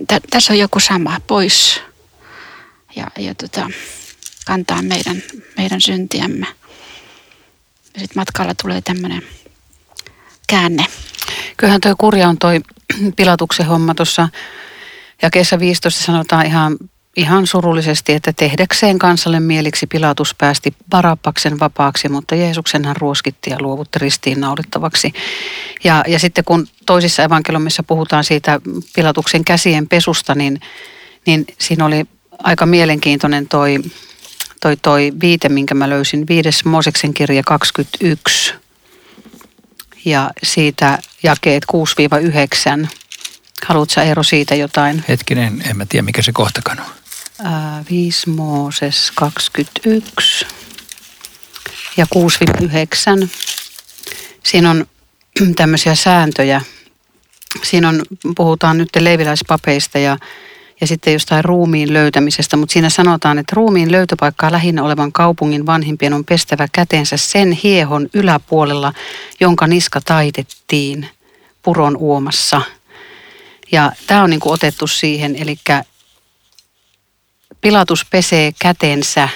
tä, 0.08 0.20
tässä 0.30 0.54
on 0.54 0.60
joku 0.60 0.80
sama, 0.80 1.18
pois 1.28 1.82
ja, 2.96 3.08
ja 3.18 3.36
tota, 3.36 3.70
kantaa 4.46 4.82
meidän, 4.82 5.24
meidän 5.58 5.82
syntiämme. 5.82 6.48
Sitten 7.86 8.16
matkalla 8.16 8.54
tulee 8.62 8.82
tämmöinen 8.82 9.22
käänne. 10.48 10.86
Kyllähän 11.58 11.82
toi 11.82 11.96
kurja 11.98 12.30
on 12.30 12.38
toi 12.38 12.62
pilatuksen 13.18 13.66
homma 13.66 13.96
tuossa 13.96 14.30
ja 15.22 15.30
kesä 15.30 15.60
15 15.60 16.04
sanotaan 16.04 16.46
ihan, 16.46 16.78
ihan 17.18 17.48
surullisesti, 17.48 18.14
että 18.14 18.34
tehdäkseen 18.34 19.00
kansalle 19.00 19.40
mieliksi 19.40 19.88
Pilatus 19.88 20.36
päästi 20.36 20.74
Barabbaksen 20.90 21.60
vapaaksi, 21.60 22.10
mutta 22.10 22.36
Jeesuksen 22.36 22.86
hän 22.86 22.96
ruoskitti 22.96 23.50
ja 23.50 23.58
luovutti 23.60 24.00
ristiin 24.00 24.42
naulittavaksi. 24.42 25.14
Ja, 25.84 26.04
ja 26.08 26.20
sitten 26.20 26.44
kun 26.44 26.68
toisissa 26.86 27.24
evankeliumissa 27.24 27.84
puhutaan 27.84 28.24
siitä 28.24 28.62
Pilatuksen 28.96 29.46
käsien 29.46 29.88
pesusta, 29.88 30.36
niin, 30.36 30.62
niin 31.26 31.46
siinä 31.60 31.86
oli 31.86 32.06
aika 32.44 32.66
mielenkiintoinen 32.66 33.48
toi, 33.48 33.78
toi, 34.62 34.78
toi 34.78 35.12
viite, 35.22 35.50
minkä 35.50 35.76
mä 35.76 35.90
löysin. 35.90 36.28
Viides 36.28 36.66
Mooseksen 36.66 37.14
kirja 37.14 37.44
21 37.44 38.54
ja 40.06 40.32
siitä 40.44 41.00
jakeet 41.24 41.66
6-9. 42.84 42.88
Haluatko 43.66 44.02
Eero 44.02 44.24
siitä 44.24 44.56
jotain? 44.56 45.04
Hetkinen, 45.08 45.64
en 45.70 45.78
mä 45.78 45.86
tiedä 45.86 46.04
mikä 46.04 46.22
se 46.22 46.32
kohtakaan 46.32 46.80
on. 46.80 46.86
Ää, 47.44 47.84
5 47.90 48.30
Mooses 48.30 49.12
21 49.16 50.46
ja 51.98 52.06
6-9. 53.24 53.28
Siinä 54.44 54.70
on 54.70 54.86
tämmöisiä 55.56 55.96
sääntöjä. 55.96 56.62
Siinä 57.64 57.90
on, 57.90 58.04
puhutaan 58.36 58.78
nyt 58.78 58.90
leiviläispapeista 59.00 60.00
ja 60.00 60.18
ja 60.82 60.88
sitten 60.88 61.14
jostain 61.14 61.46
ruumiin 61.46 61.94
löytämisestä, 61.94 62.58
mutta 62.58 62.74
siinä 62.74 62.90
sanotaan, 62.90 63.38
että 63.38 63.56
ruumiin 63.56 63.92
löytöpaikkaa 63.92 64.52
lähinnä 64.52 64.84
olevan 64.84 65.12
kaupungin 65.12 65.66
vanhimpien 65.66 66.14
on 66.14 66.26
pestävä 66.26 66.68
kätensä 66.72 67.18
sen 67.18 67.52
hiehon 67.52 68.10
yläpuolella, 68.14 68.94
jonka 69.40 69.68
niska 69.68 70.02
taitettiin 70.06 71.10
puron 71.62 71.98
uomassa. 71.98 72.62
Ja 73.72 73.92
tämä 74.08 74.24
on 74.24 74.30
niin 74.30 74.40
otettu 74.46 74.88
siihen, 74.88 75.36
eli 75.36 75.58
Pilatus 77.62 78.06
pesee 78.06 78.52
kätensä 78.60 79.30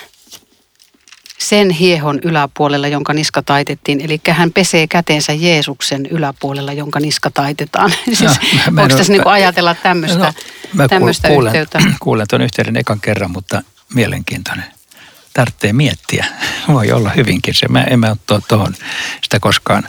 sen 1.38 1.70
hiehon 1.70 2.20
yläpuolella, 2.24 2.88
jonka 2.88 3.14
niska 3.14 3.42
taitettiin. 3.42 4.02
Eli 4.02 4.22
hän 4.30 4.52
pesee 4.52 4.88
käteensä 4.88 5.34
Jeesuksen 5.34 6.06
yläpuolella, 6.06 6.74
jonka 6.74 7.00
niska 7.00 7.32
taitetaan. 7.32 7.92
siis, 8.14 8.22
no, 8.22 8.72
mä, 8.72 8.82
onko 8.82 8.98
tässä 8.98 9.14
niin 9.14 9.28
ajatella 9.28 9.76
tämmöistä, 9.76 10.18
no, 10.18 10.34
mä 10.74 10.88
tämmöistä 10.88 11.28
kuulen, 11.28 11.56
yhteyttä? 11.56 11.80
Kuulen 12.00 12.28
tuon 12.30 12.42
yhteyden 12.42 12.78
ekan 12.78 13.02
kerran, 13.02 13.32
mutta 13.32 13.64
mielenkiintoinen. 13.94 14.66
Tarvitsee 15.34 15.74
miettiä. 15.74 16.26
Voi 16.74 16.92
olla 16.92 17.10
hyvinkin 17.10 17.54
se. 17.54 17.68
Mä 17.68 17.84
en 17.84 18.00
mä 18.00 18.16
ole 18.32 18.42
tuohon 18.48 18.76
sitä 19.24 19.40
koskaan 19.40 19.88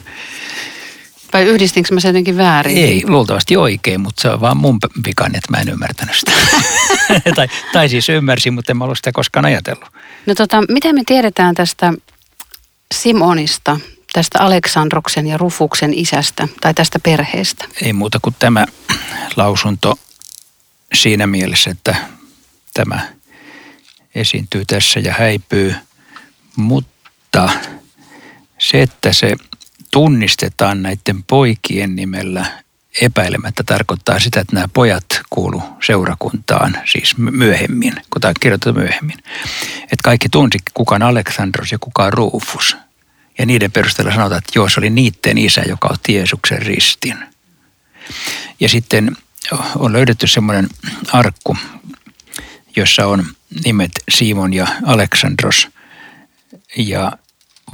vai 1.33 1.45
yhdistinkö 1.45 1.95
mä 1.95 2.01
sen 2.01 2.09
jotenkin 2.09 2.37
väärin? 2.37 2.79
Ei, 2.79 3.03
luultavasti 3.07 3.57
oikein, 3.57 4.01
mutta 4.01 4.23
se 4.23 4.31
on 4.31 4.41
vaan 4.41 4.57
mun 4.57 4.79
vikani, 5.07 5.39
että 5.39 5.51
mä 5.51 5.61
en 5.61 5.69
ymmärtänyt 5.69 6.17
sitä. 6.17 6.33
tai, 7.37 7.49
tai 7.73 7.89
siis 7.89 8.09
ymmärsin, 8.09 8.55
mutta 8.55 8.73
en 8.73 8.77
mä 8.77 8.85
ollut 8.85 8.99
sitä 8.99 9.13
koskaan 9.13 9.45
ajatellut. 9.45 9.89
No 10.27 10.35
tota, 10.35 10.63
mitä 10.69 10.93
me 10.93 11.03
tiedetään 11.07 11.55
tästä 11.55 11.93
Simonista, 12.95 13.81
tästä 14.13 14.39
Aleksandroksen 14.41 15.27
ja 15.27 15.39
Rufuksen 15.39 15.95
isästä 15.95 16.49
tai 16.61 16.75
tästä 16.75 16.99
perheestä? 16.99 17.65
Ei 17.83 17.93
muuta 17.93 18.19
kuin 18.23 18.37
tämä 18.39 18.67
lausunto 19.37 19.99
siinä 20.95 21.27
mielessä, 21.27 21.71
että 21.71 21.97
tämä 22.75 23.09
esiintyy 24.15 24.65
tässä 24.65 25.01
ja 25.01 25.15
häipyy, 25.19 25.75
mutta 26.57 27.49
se, 28.59 28.83
että 28.83 29.13
se 29.13 29.37
tunnistetaan 29.91 30.83
näiden 30.83 31.23
poikien 31.23 31.97
nimellä 31.97 32.63
epäilemättä 33.01 33.63
tarkoittaa 33.63 34.19
sitä, 34.19 34.41
että 34.41 34.55
nämä 34.55 34.69
pojat 34.69 35.07
kuulu 35.31 35.63
seurakuntaan, 35.87 36.79
siis 36.85 37.17
myöhemmin, 37.17 37.93
kun 38.11 38.21
tämä 38.21 38.33
kirjoitetaan 38.41 38.77
myöhemmin. 38.77 39.19
Että 39.83 40.03
kaikki 40.05 40.29
tunsi, 40.29 40.59
kuka 40.75 40.95
on 40.95 41.03
Aleksandros 41.03 41.73
ja 41.73 41.79
kuka 41.79 42.05
on 42.05 42.13
Rufus. 42.13 42.77
Ja 43.39 43.47
niiden 43.47 43.73
perusteella 43.73 44.15
sanotaan, 44.15 44.39
että 44.39 44.53
joo, 44.59 44.69
se 44.69 44.81
oli 44.81 44.91
niiden 44.91 45.39
isä, 45.39 45.63
joka 45.69 45.89
otti 45.93 46.15
Jeesuksen 46.15 46.63
ristin. 46.63 47.19
Ja 48.61 48.69
sitten 48.69 49.17
on 49.77 49.93
löydetty 49.93 50.27
semmoinen 50.27 50.69
arkku, 51.13 51.57
jossa 52.77 53.07
on 53.07 53.27
nimet 53.65 53.93
Simon 54.11 54.55
ja 54.55 54.67
Aleksandros. 54.85 55.69
Ja 56.77 57.13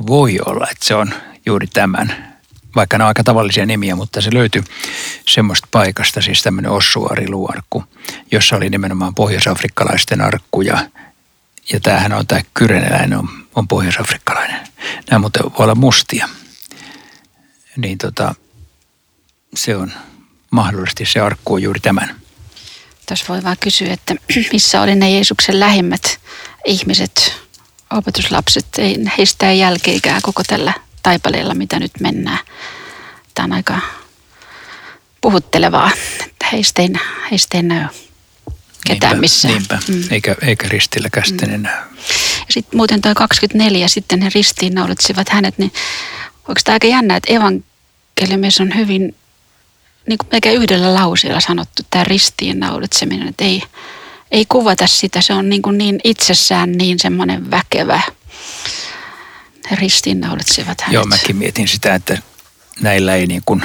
voi 0.06 0.38
olla, 0.46 0.66
että 0.70 0.86
se 0.86 0.94
on 0.94 1.14
juuri 1.46 1.66
tämän, 1.66 2.31
vaikka 2.76 2.98
ne 2.98 3.04
on 3.04 3.08
aika 3.08 3.24
tavallisia 3.24 3.66
nimiä, 3.66 3.96
mutta 3.96 4.20
se 4.20 4.30
löytyi 4.34 4.62
semmoista 5.28 5.68
paikasta, 5.70 6.22
siis 6.22 6.42
tämmöinen 6.42 6.70
ossuariluarkku, 6.70 7.84
jossa 8.32 8.56
oli 8.56 8.70
nimenomaan 8.70 9.14
pohjoisafrikkalaisten 9.14 10.20
arkku 10.20 10.62
ja, 10.62 10.86
ja 11.72 11.80
tämähän 11.80 12.12
on 12.12 12.26
tämä 12.26 12.40
kyreneläinen 12.54 13.18
on, 13.18 13.28
on 13.54 13.68
pohjoisafrikkalainen. 13.68 14.60
Nämä 15.10 15.18
muuten 15.18 15.42
voi 15.42 15.64
olla 15.64 15.74
mustia. 15.74 16.28
Niin 17.76 17.98
tota, 17.98 18.34
se 19.54 19.76
on 19.76 19.92
mahdollisesti 20.50 21.06
se 21.06 21.20
arkku 21.20 21.54
on 21.54 21.62
juuri 21.62 21.80
tämän. 21.80 22.20
Tässä 23.06 23.24
voi 23.28 23.42
vaan 23.42 23.56
kysyä, 23.60 23.92
että 23.92 24.14
missä 24.52 24.80
oli 24.80 24.94
ne 24.94 25.10
Jeesuksen 25.10 25.60
lähimmät 25.60 26.20
ihmiset, 26.66 27.42
opetuslapset, 27.90 28.66
ei, 28.78 28.96
heistä 29.18 29.50
ei 29.50 29.58
jälkeikään 29.58 30.22
koko 30.22 30.42
tällä 30.46 30.72
taipaleella, 31.02 31.54
mitä 31.54 31.78
nyt 31.78 31.92
mennään. 32.00 32.38
Tämä 33.34 33.44
on 33.44 33.52
aika 33.52 33.78
puhuttelevaa, 35.20 35.90
että 36.20 36.46
heistä 36.52 36.82
ei, 36.82 36.88
heistä 37.30 37.56
ei 37.58 37.62
näy 37.62 37.84
ketään 38.86 39.20
missään. 39.20 39.54
Niinpä, 39.54 39.78
mm. 39.88 40.04
eikä, 40.10 40.36
eikä 40.42 40.68
ristillä 40.68 41.08
kästen 41.10 41.48
mm. 41.48 41.54
enää. 41.54 41.86
Ja 42.38 42.46
sitten 42.48 42.76
muuten 42.76 43.02
tuo 43.02 43.14
24, 43.14 43.88
sitten 43.88 44.22
he 44.22 44.30
ristiinnaulitsivat 44.34 45.28
hänet, 45.28 45.58
niin 45.58 45.72
onko 46.48 46.60
tämä 46.64 46.74
aika 46.74 46.86
jännä, 46.86 47.16
että 47.16 47.32
evankeliumissa 47.32 48.62
on 48.62 48.76
hyvin 48.76 49.14
niin 50.08 50.18
kuin 50.18 50.28
melkein 50.32 50.56
yhdellä 50.56 50.94
lauseella 50.94 51.40
sanottu 51.40 51.82
tämä 51.90 52.04
ristiinnaulitseminen, 52.04 53.28
että 53.28 53.44
ei, 53.44 53.62
ei 54.30 54.44
kuvata 54.48 54.86
sitä, 54.86 55.20
se 55.20 55.32
on 55.32 55.48
niin, 55.48 55.62
kuin 55.62 55.78
niin 55.78 56.00
itsessään 56.04 56.72
niin 56.72 56.98
semmoinen 56.98 57.50
väkevä 57.50 58.00
ristiinnaulitsevat 59.70 60.80
hänet. 60.80 60.94
Joo, 60.94 61.04
mäkin 61.04 61.36
mietin 61.36 61.68
sitä, 61.68 61.94
että 61.94 62.18
näillä 62.80 63.14
ei 63.14 63.26
niin 63.26 63.42
kuin 63.44 63.64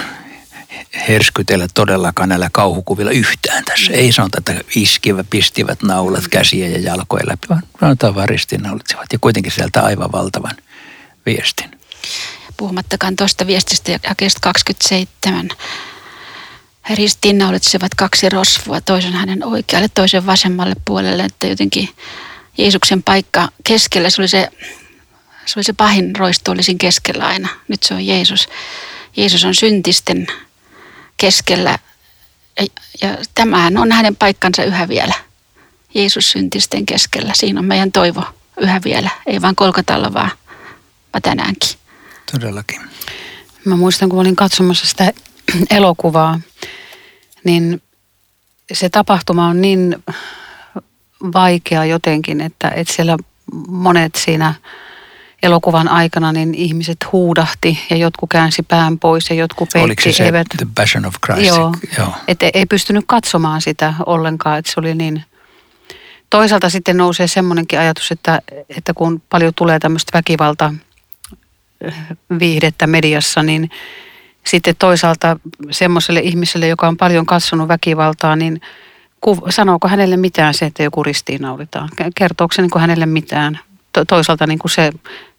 herskytellä 1.08 1.68
todellakaan 1.74 2.30
näillä 2.30 2.50
kauhukuvilla 2.52 3.12
yhtään 3.12 3.66
tässä. 3.66 3.94
Ei 3.94 4.12
sanota, 4.12 4.38
että 4.38 4.62
iskivät, 4.76 5.28
pistivät 5.30 5.84
naulat 5.84 6.28
käsiä 6.28 6.68
ja 6.68 6.80
jalkoja 6.80 7.28
läpi, 7.28 7.48
vaan 7.50 7.64
sanotaan 7.80 8.16
vaan 8.16 8.30
ristiinnaulitsevat 8.30 9.06
ja 9.14 9.20
kuitenkin 9.20 9.52
sieltä 9.52 9.82
aivan 9.82 10.12
valtavan 10.12 10.56
viestin. 11.26 11.72
Puhumattakaan 12.58 13.16
tuosta 13.16 13.48
viestistä 13.48 13.92
jakeesta 13.92 14.40
27. 14.42 15.50
He 16.90 16.96
ristiinnaulitsevat 16.96 17.96
kaksi 17.96 18.30
rosvoa, 18.30 18.82
toisen 18.82 19.14
hänen 19.14 19.46
oikealle, 19.46 19.88
toisen 19.94 20.26
vasemmalle 20.26 20.76
puolelle, 20.86 21.24
että 21.24 21.48
jotenkin 21.48 21.90
Jeesuksen 22.58 23.04
paikka 23.04 23.50
keskellä, 23.64 24.10
se 24.10 24.22
oli 24.22 24.28
se 24.28 24.50
se 25.48 25.60
oli 25.60 25.64
se 25.64 25.74
pahin 25.74 26.16
roisto 26.16 26.52
olisin 26.52 26.78
keskellä 26.78 27.26
aina. 27.26 27.50
Nyt 27.68 27.84
se 27.84 27.94
on 27.94 28.08
Jeesus. 28.08 28.50
Jeesus 29.18 29.46
on 29.46 29.56
syntisten 29.56 30.28
keskellä 31.18 31.80
ja, 32.60 32.66
ja 33.02 33.18
tämähän 33.36 33.78
on 33.78 33.92
hänen 33.92 34.16
paikkansa 34.16 34.64
yhä 34.64 34.88
vielä. 34.88 35.14
Jeesus 35.94 36.32
syntisten 36.32 36.86
keskellä. 36.86 37.32
Siinä 37.36 37.60
on 37.60 37.66
meidän 37.66 37.92
toivo 37.92 38.24
yhä 38.58 38.82
vielä. 38.84 39.10
Ei 39.26 39.42
vain 39.42 39.56
kolkatalla, 39.56 40.14
vaan, 40.14 40.32
vaan 41.14 41.22
tänäänkin. 41.22 41.70
Todellakin. 42.32 42.82
Mä 43.66 43.76
muistan, 43.76 44.10
kun 44.10 44.20
olin 44.20 44.36
katsomassa 44.36 44.88
sitä 44.88 45.12
elokuvaa, 45.70 46.40
niin 47.44 47.82
se 48.74 48.90
tapahtuma 48.90 49.48
on 49.48 49.62
niin 49.62 50.04
vaikea 51.34 51.86
jotenkin, 51.86 52.42
että, 52.42 52.70
että 52.70 52.94
siellä 52.94 53.18
monet 53.68 54.16
siinä– 54.16 54.54
elokuvan 55.44 55.88
aikana 55.88 56.32
niin 56.32 56.56
ihmiset 56.56 56.98
huudahti 57.12 57.80
ja 57.90 57.98
jotkut 57.98 58.30
käänsi 58.30 58.64
pään 58.64 59.00
pois 59.00 59.30
ja 59.30 59.36
jotkut 59.36 59.70
peitti. 59.74 59.86
Oliko 59.86 60.02
se 60.02 60.12
se 60.12 60.26
eivät, 60.26 60.48
The 60.58 60.68
Passion 60.76 61.06
of 61.06 61.16
Christ? 61.26 61.48
Joo, 61.48 61.74
joo. 61.98 62.14
Et 62.28 62.40
ei 62.54 62.66
pystynyt 62.66 63.04
katsomaan 63.08 63.62
sitä 63.62 63.94
ollenkaan, 64.06 64.60
että 64.60 64.72
se 64.72 64.80
oli 64.80 64.96
niin... 64.96 65.24
Toisaalta 66.30 66.70
sitten 66.70 66.98
nousee 66.98 67.28
semmoinenkin 67.28 67.80
ajatus, 67.80 68.12
että, 68.12 68.42
että 68.78 68.94
kun 68.94 69.22
paljon 69.30 69.54
tulee 69.54 69.80
tämmöistä 69.80 70.18
väkivalta 70.18 70.74
eh, 71.82 71.94
viihdettä 72.40 72.88
mediassa, 72.88 73.44
niin 73.44 73.70
sitten 74.44 74.76
toisaalta 74.80 75.40
semmoiselle 75.72 76.20
ihmiselle, 76.20 76.68
joka 76.68 76.88
on 76.88 76.98
paljon 76.98 77.26
katsonut 77.26 77.68
väkivaltaa, 77.68 78.36
niin 78.36 78.62
sanooko 79.50 79.88
hänelle 79.88 80.18
mitään 80.18 80.54
se, 80.54 80.66
että 80.66 80.84
joku 80.84 81.04
ristiinnaulitaan? 81.04 81.90
Kertooko 82.16 82.54
se 82.54 82.62
niin 82.62 82.72
kuin 82.72 82.82
hänelle 82.82 83.06
mitään? 83.06 83.60
To, 83.94 84.06
toisaalta 84.06 84.48
niin 84.48 84.60
kuin 84.60 84.72
se, 84.72 84.92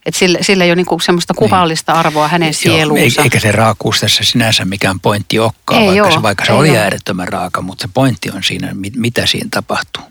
että 0.06 0.18
sillä, 0.18 0.38
sillä 0.42 0.64
ei 0.64 0.70
ole 0.70 0.76
niin 0.76 0.86
kuin 0.86 1.00
semmoista 1.00 1.32
niin. 1.32 1.38
kuvallista 1.38 1.92
arvoa 1.92 2.28
hänen 2.28 2.54
sieluunsa. 2.54 3.22
eikä 3.22 3.40
se 3.40 3.52
raakuus 3.52 4.00
tässä 4.00 4.24
sinänsä 4.24 4.64
mikään 4.64 5.00
pointti 5.00 5.38
olekaan, 5.38 5.82
ei 5.82 5.88
vaikka, 5.88 6.10
se, 6.10 6.22
vaikka 6.22 6.44
se 6.44 6.52
oli 6.52 6.70
ole. 6.70 6.78
äärettömän 6.78 7.28
raaka, 7.28 7.62
mutta 7.62 7.82
se 7.82 7.88
pointti 7.94 8.30
on 8.30 8.42
siinä, 8.42 8.74
mitä 8.96 9.26
siinä 9.26 9.48
tapahtuu. 9.50 10.02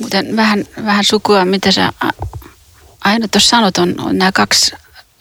Muuten 0.00 0.36
vähän, 0.36 0.64
vähän 0.84 1.04
sukua, 1.04 1.44
mitä 1.44 1.72
sä 1.72 1.92
aina 3.04 3.28
tuossa 3.28 3.48
sanot, 3.48 3.78
on, 3.78 3.94
on 4.00 4.18
nämä 4.18 4.32
kaksi 4.32 4.72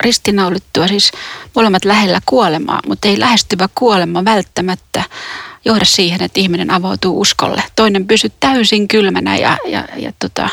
ristinaulittua, 0.01 0.87
siis 0.87 1.11
molemmat 1.55 1.85
lähellä 1.85 2.21
kuolemaa, 2.25 2.79
mutta 2.87 3.07
ei 3.07 3.19
lähestyvä 3.19 3.69
kuolema 3.75 4.25
välttämättä 4.25 5.03
johda 5.65 5.85
siihen, 5.85 6.23
että 6.23 6.39
ihminen 6.39 6.71
avautuu 6.71 7.21
uskolle. 7.21 7.63
Toinen 7.75 8.07
pysyy 8.07 8.31
täysin 8.39 8.87
kylmänä 8.87 9.37
ja, 9.37 9.57
ja, 9.65 9.87
ja 9.97 10.13
tota, 10.19 10.49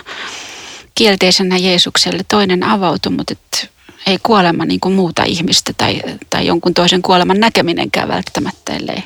kielteisenä 1.01 1.57
Jeesukselle, 1.57 2.23
toinen 2.29 2.63
avautuu, 2.63 3.13
mutta 3.13 3.33
et 3.33 3.71
ei 4.07 4.19
kuolema 4.23 4.65
niin 4.65 4.81
kuin 4.81 4.95
muuta 4.95 5.25
ihmistä 5.25 5.73
tai, 5.77 6.03
tai 6.31 6.47
jonkun 6.47 6.75
toisen 6.75 7.03
kuoleman 7.03 7.41
näkeminenkään 7.41 8.09
välttämättä, 8.09 8.73
ellei 8.73 9.03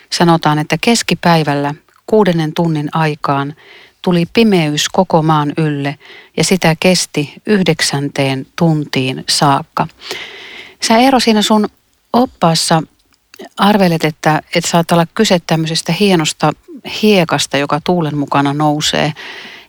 Sanotaan, 0.10 0.60
että 0.60 0.78
keskipäivällä 0.82 1.74
kuudennen 2.08 2.54
tunnin 2.54 2.90
aikaan 2.92 3.56
tuli 4.02 4.26
pimeys 4.34 4.90
koko 4.90 5.22
maan 5.22 5.54
ylle 5.58 5.98
ja 6.38 6.44
sitä 6.44 6.76
kesti 6.80 7.34
yhdeksänteen 7.46 8.48
tuntiin 8.56 9.24
saakka. 9.30 9.88
Sä 10.88 10.98
Eero 10.98 11.20
siinä 11.20 11.42
sun 11.42 11.70
oppaassa 12.14 12.84
arvelet, 13.58 14.06
että, 14.06 14.42
että 14.56 14.70
saattaa 14.70 14.96
olla 14.96 15.08
kyse 15.16 15.42
tämmöisestä 15.48 15.94
hienosta 15.94 16.52
hiekasta, 17.02 17.58
joka 17.58 17.82
tuulen 17.84 18.18
mukana 18.18 18.54
nousee, 18.54 19.14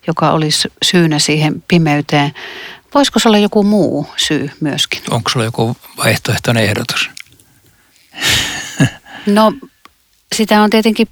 joka 0.06 0.30
olisi 0.30 0.68
syynä 0.84 1.18
siihen 1.18 1.64
pimeyteen. 1.68 2.32
Voisiko 2.94 3.18
se 3.18 3.28
olla 3.28 3.38
joku 3.38 3.62
muu 3.62 4.06
syy 4.16 4.50
myöskin? 4.60 5.02
Onko 5.10 5.30
sulla 5.30 5.44
joku 5.44 5.76
vaihtoehtoinen 5.96 6.64
ehdotus? 6.64 7.10
No 9.26 9.52
sitä 10.34 10.62
on 10.62 10.70
tietenkin 10.70 11.08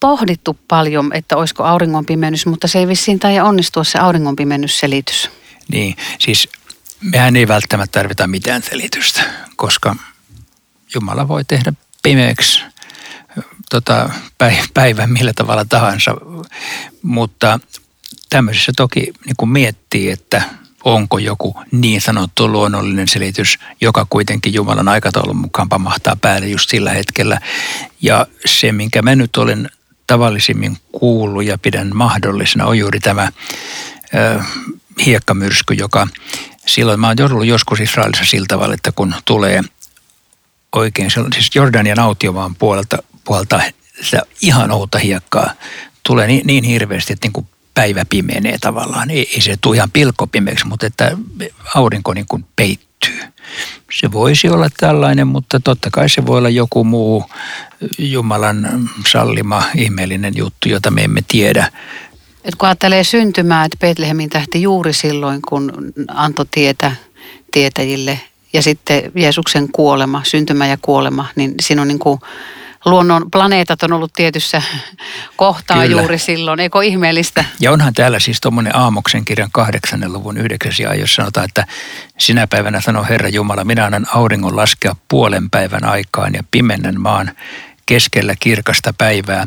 pohdittu 0.00 0.58
paljon, 0.68 1.10
että 1.14 1.36
olisiko 1.36 1.64
auringonpimennys, 1.64 2.46
mutta 2.46 2.68
se 2.68 2.78
ei 2.78 2.88
vissiin 2.88 3.18
tai 3.18 3.40
onnistua 3.40 3.84
se 3.84 3.98
auringonpimennysselitys. 3.98 5.30
Niin, 5.68 5.96
siis 6.18 6.48
mehän 7.02 7.36
ei 7.36 7.48
välttämättä 7.48 7.98
tarvita 7.98 8.26
mitään 8.26 8.62
selitystä, 8.62 9.22
koska 9.56 9.96
Jumala 10.94 11.28
voi 11.28 11.44
tehdä 11.44 11.72
pimeäksi 12.02 12.64
tota, 13.70 14.10
päivän 14.74 15.12
millä 15.12 15.32
tavalla 15.32 15.64
tahansa, 15.64 16.14
mutta 17.02 17.60
tämmöisessä 18.30 18.72
toki 18.76 19.00
niin 19.00 19.36
kuin 19.36 19.48
miettii, 19.48 20.10
että 20.10 20.42
onko 20.84 21.18
joku 21.18 21.56
niin 21.70 22.00
sanottu 22.00 22.48
luonnollinen 22.48 23.08
selitys, 23.08 23.58
joka 23.80 24.06
kuitenkin 24.10 24.54
Jumalan 24.54 24.88
aikataulun 24.88 25.36
mukaan 25.36 25.68
pamahtaa 25.68 26.16
päälle 26.16 26.48
just 26.48 26.70
sillä 26.70 26.90
hetkellä. 26.90 27.40
Ja 28.02 28.26
se, 28.46 28.72
minkä 28.72 29.02
mä 29.02 29.14
nyt 29.14 29.36
olen 29.36 29.70
tavallisimmin 30.06 30.76
kuullut 30.92 31.44
ja 31.44 31.58
pidän 31.58 31.96
mahdollisena, 31.96 32.66
on 32.66 32.78
juuri 32.78 33.00
tämä 33.00 33.32
ö, 34.14 34.42
hiekkamyrsky, 35.06 35.74
joka 35.74 36.08
silloin, 36.66 37.00
mä 37.00 37.08
oon 37.08 37.32
ollut 37.32 37.46
joskus 37.46 37.80
Israelissa 37.80 38.24
sillä 38.24 38.46
tavalla, 38.48 38.74
että 38.74 38.92
kun 38.92 39.14
tulee 39.24 39.62
oikein, 40.72 41.10
siis 41.10 41.50
Jordanian 41.54 41.98
autiomaan 41.98 42.54
puolelta, 42.54 42.98
puolelta 43.24 43.60
sitä 44.02 44.22
ihan 44.40 44.70
outa 44.70 44.98
hiekkaa, 44.98 45.50
tulee 46.06 46.26
niin, 46.26 46.46
niin 46.46 46.64
hirveästi, 46.64 47.12
että 47.12 47.26
niin 47.26 47.32
kuin 47.32 47.46
päivä 47.74 48.04
pimenee 48.04 48.58
tavallaan. 48.58 49.10
Ei, 49.10 49.30
ei 49.34 49.40
se 49.40 49.56
tule 49.60 49.76
ihan 49.76 49.90
pilkkopimeäksi, 49.90 50.66
mutta 50.66 50.86
että 50.86 51.16
aurinko 51.74 52.14
niin 52.14 52.26
kuin 52.28 52.46
peittyy. 52.56 53.20
Se 54.00 54.12
voisi 54.12 54.48
olla 54.48 54.68
tällainen, 54.80 55.26
mutta 55.26 55.60
totta 55.60 55.90
kai 55.90 56.08
se 56.08 56.26
voi 56.26 56.38
olla 56.38 56.48
joku 56.48 56.84
muu 56.84 57.30
Jumalan 57.98 58.90
sallima 59.08 59.62
ihmeellinen 59.74 60.36
juttu, 60.36 60.68
jota 60.68 60.90
me 60.90 61.04
emme 61.04 61.22
tiedä. 61.28 61.72
Et 62.44 62.54
kun 62.54 62.68
ajattelee 62.68 63.04
syntymää, 63.04 63.64
että 63.64 63.76
Betlehemin 63.80 64.30
tähti 64.30 64.62
juuri 64.62 64.92
silloin, 64.92 65.42
kun 65.48 65.72
antoi 66.08 66.46
tietä 66.50 66.92
tietäjille 67.52 68.20
ja 68.52 68.62
sitten 68.62 69.12
Jeesuksen 69.14 69.68
kuolema, 69.72 70.22
syntymä 70.24 70.66
ja 70.66 70.76
kuolema, 70.82 71.26
niin 71.36 71.54
siinä 71.60 71.82
on 71.82 71.88
niin 71.88 71.98
kuin 71.98 72.20
luonnon 72.84 73.30
planeetat 73.30 73.82
on 73.82 73.92
ollut 73.92 74.12
tietyssä 74.12 74.62
kohtaa 75.36 75.82
Kyllä. 75.82 76.00
juuri 76.00 76.18
silloin. 76.18 76.60
Eikö 76.60 76.84
ihmeellistä? 76.84 77.44
Ja 77.60 77.72
onhan 77.72 77.94
täällä 77.94 78.18
siis 78.18 78.40
tuommoinen 78.40 78.76
Aamoksen 78.76 79.24
kirjan 79.24 79.50
kahdeksannen 79.52 80.12
luvun 80.12 80.36
yhdeksäs 80.36 80.80
ja 80.80 80.94
jos 80.94 81.14
sanotaan, 81.14 81.44
että 81.44 81.66
sinä 82.18 82.46
päivänä 82.46 82.80
sanoo 82.80 83.04
Herra 83.08 83.28
Jumala, 83.28 83.64
minä 83.64 83.84
annan 83.84 84.06
auringon 84.14 84.56
laskea 84.56 84.96
puolen 85.08 85.50
päivän 85.50 85.84
aikaan 85.84 86.34
ja 86.34 86.42
pimennän 86.50 87.00
maan 87.00 87.30
keskellä 87.86 88.34
kirkasta 88.40 88.94
päivää. 88.98 89.46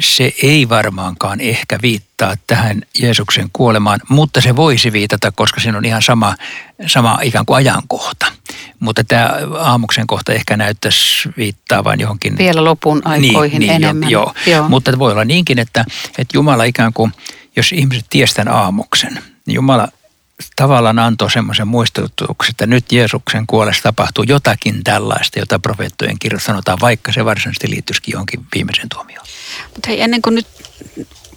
Se 0.00 0.34
ei 0.42 0.68
varmaankaan 0.68 1.40
ehkä 1.40 1.78
viittaa 1.82 2.34
tähän 2.46 2.82
Jeesuksen 2.98 3.50
kuolemaan, 3.52 4.00
mutta 4.08 4.40
se 4.40 4.56
voisi 4.56 4.92
viitata, 4.92 5.32
koska 5.32 5.60
siinä 5.60 5.78
on 5.78 5.84
ihan 5.84 6.02
sama, 6.02 6.34
sama 6.86 7.18
ikään 7.22 7.46
kuin 7.46 7.56
ajankohta. 7.56 8.26
Mutta 8.80 9.04
tämä 9.04 9.30
aamuksen 9.58 10.06
kohta 10.06 10.32
ehkä 10.32 10.56
näyttäisi 10.56 11.28
viittaavan 11.36 12.00
johonkin... 12.00 12.38
Vielä 12.38 12.64
lopun 12.64 13.02
aikoihin 13.04 13.60
niin, 13.60 13.68
niin, 13.68 13.84
enemmän. 13.84 14.10
Jo, 14.10 14.20
joo. 14.20 14.56
joo, 14.56 14.68
mutta 14.68 14.98
voi 14.98 15.12
olla 15.12 15.24
niinkin, 15.24 15.58
että, 15.58 15.84
että 16.18 16.36
Jumala 16.38 16.64
ikään 16.64 16.92
kuin, 16.92 17.12
jos 17.56 17.72
ihmiset 17.72 18.06
tiesivät 18.10 18.48
aamuksen, 18.48 19.22
niin 19.46 19.54
Jumala 19.54 19.88
tavallaan 20.56 20.98
antoi 20.98 21.30
semmoisen 21.30 21.68
muistutuksen, 21.68 22.50
että 22.50 22.66
nyt 22.66 22.92
Jeesuksen 22.92 23.46
kuolessa 23.46 23.82
tapahtuu 23.82 24.24
jotakin 24.28 24.84
tällaista, 24.84 25.38
jota 25.38 25.58
profeettojen 25.58 26.18
kirjoissa 26.18 26.46
sanotaan, 26.46 26.78
vaikka 26.80 27.12
se 27.12 27.24
varsinaisesti 27.24 27.70
liittyisikin 27.70 28.12
johonkin 28.12 28.46
viimeiseen 28.54 28.88
tuomioon. 28.88 29.26
Mutta 29.74 29.88
hei, 29.88 30.00
ennen 30.00 30.22
kuin 30.22 30.34
nyt 30.34 30.46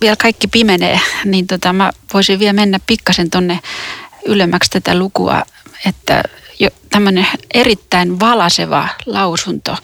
vielä 0.01 0.15
kaikki 0.15 0.47
pimenee, 0.47 0.99
niin 1.25 1.47
tota, 1.47 1.73
mä 1.73 1.91
voisin 2.13 2.39
vielä 2.39 2.53
mennä 2.53 2.79
pikkasen 2.87 3.29
tonne 3.29 3.59
ylemmäksi 4.25 4.69
tätä 4.69 4.97
lukua, 4.97 5.43
että 5.85 6.23
jo 6.59 6.69
tämmöinen 6.89 7.27
erittäin 7.53 8.19
valaseva 8.19 8.87
lausunto 9.05 9.77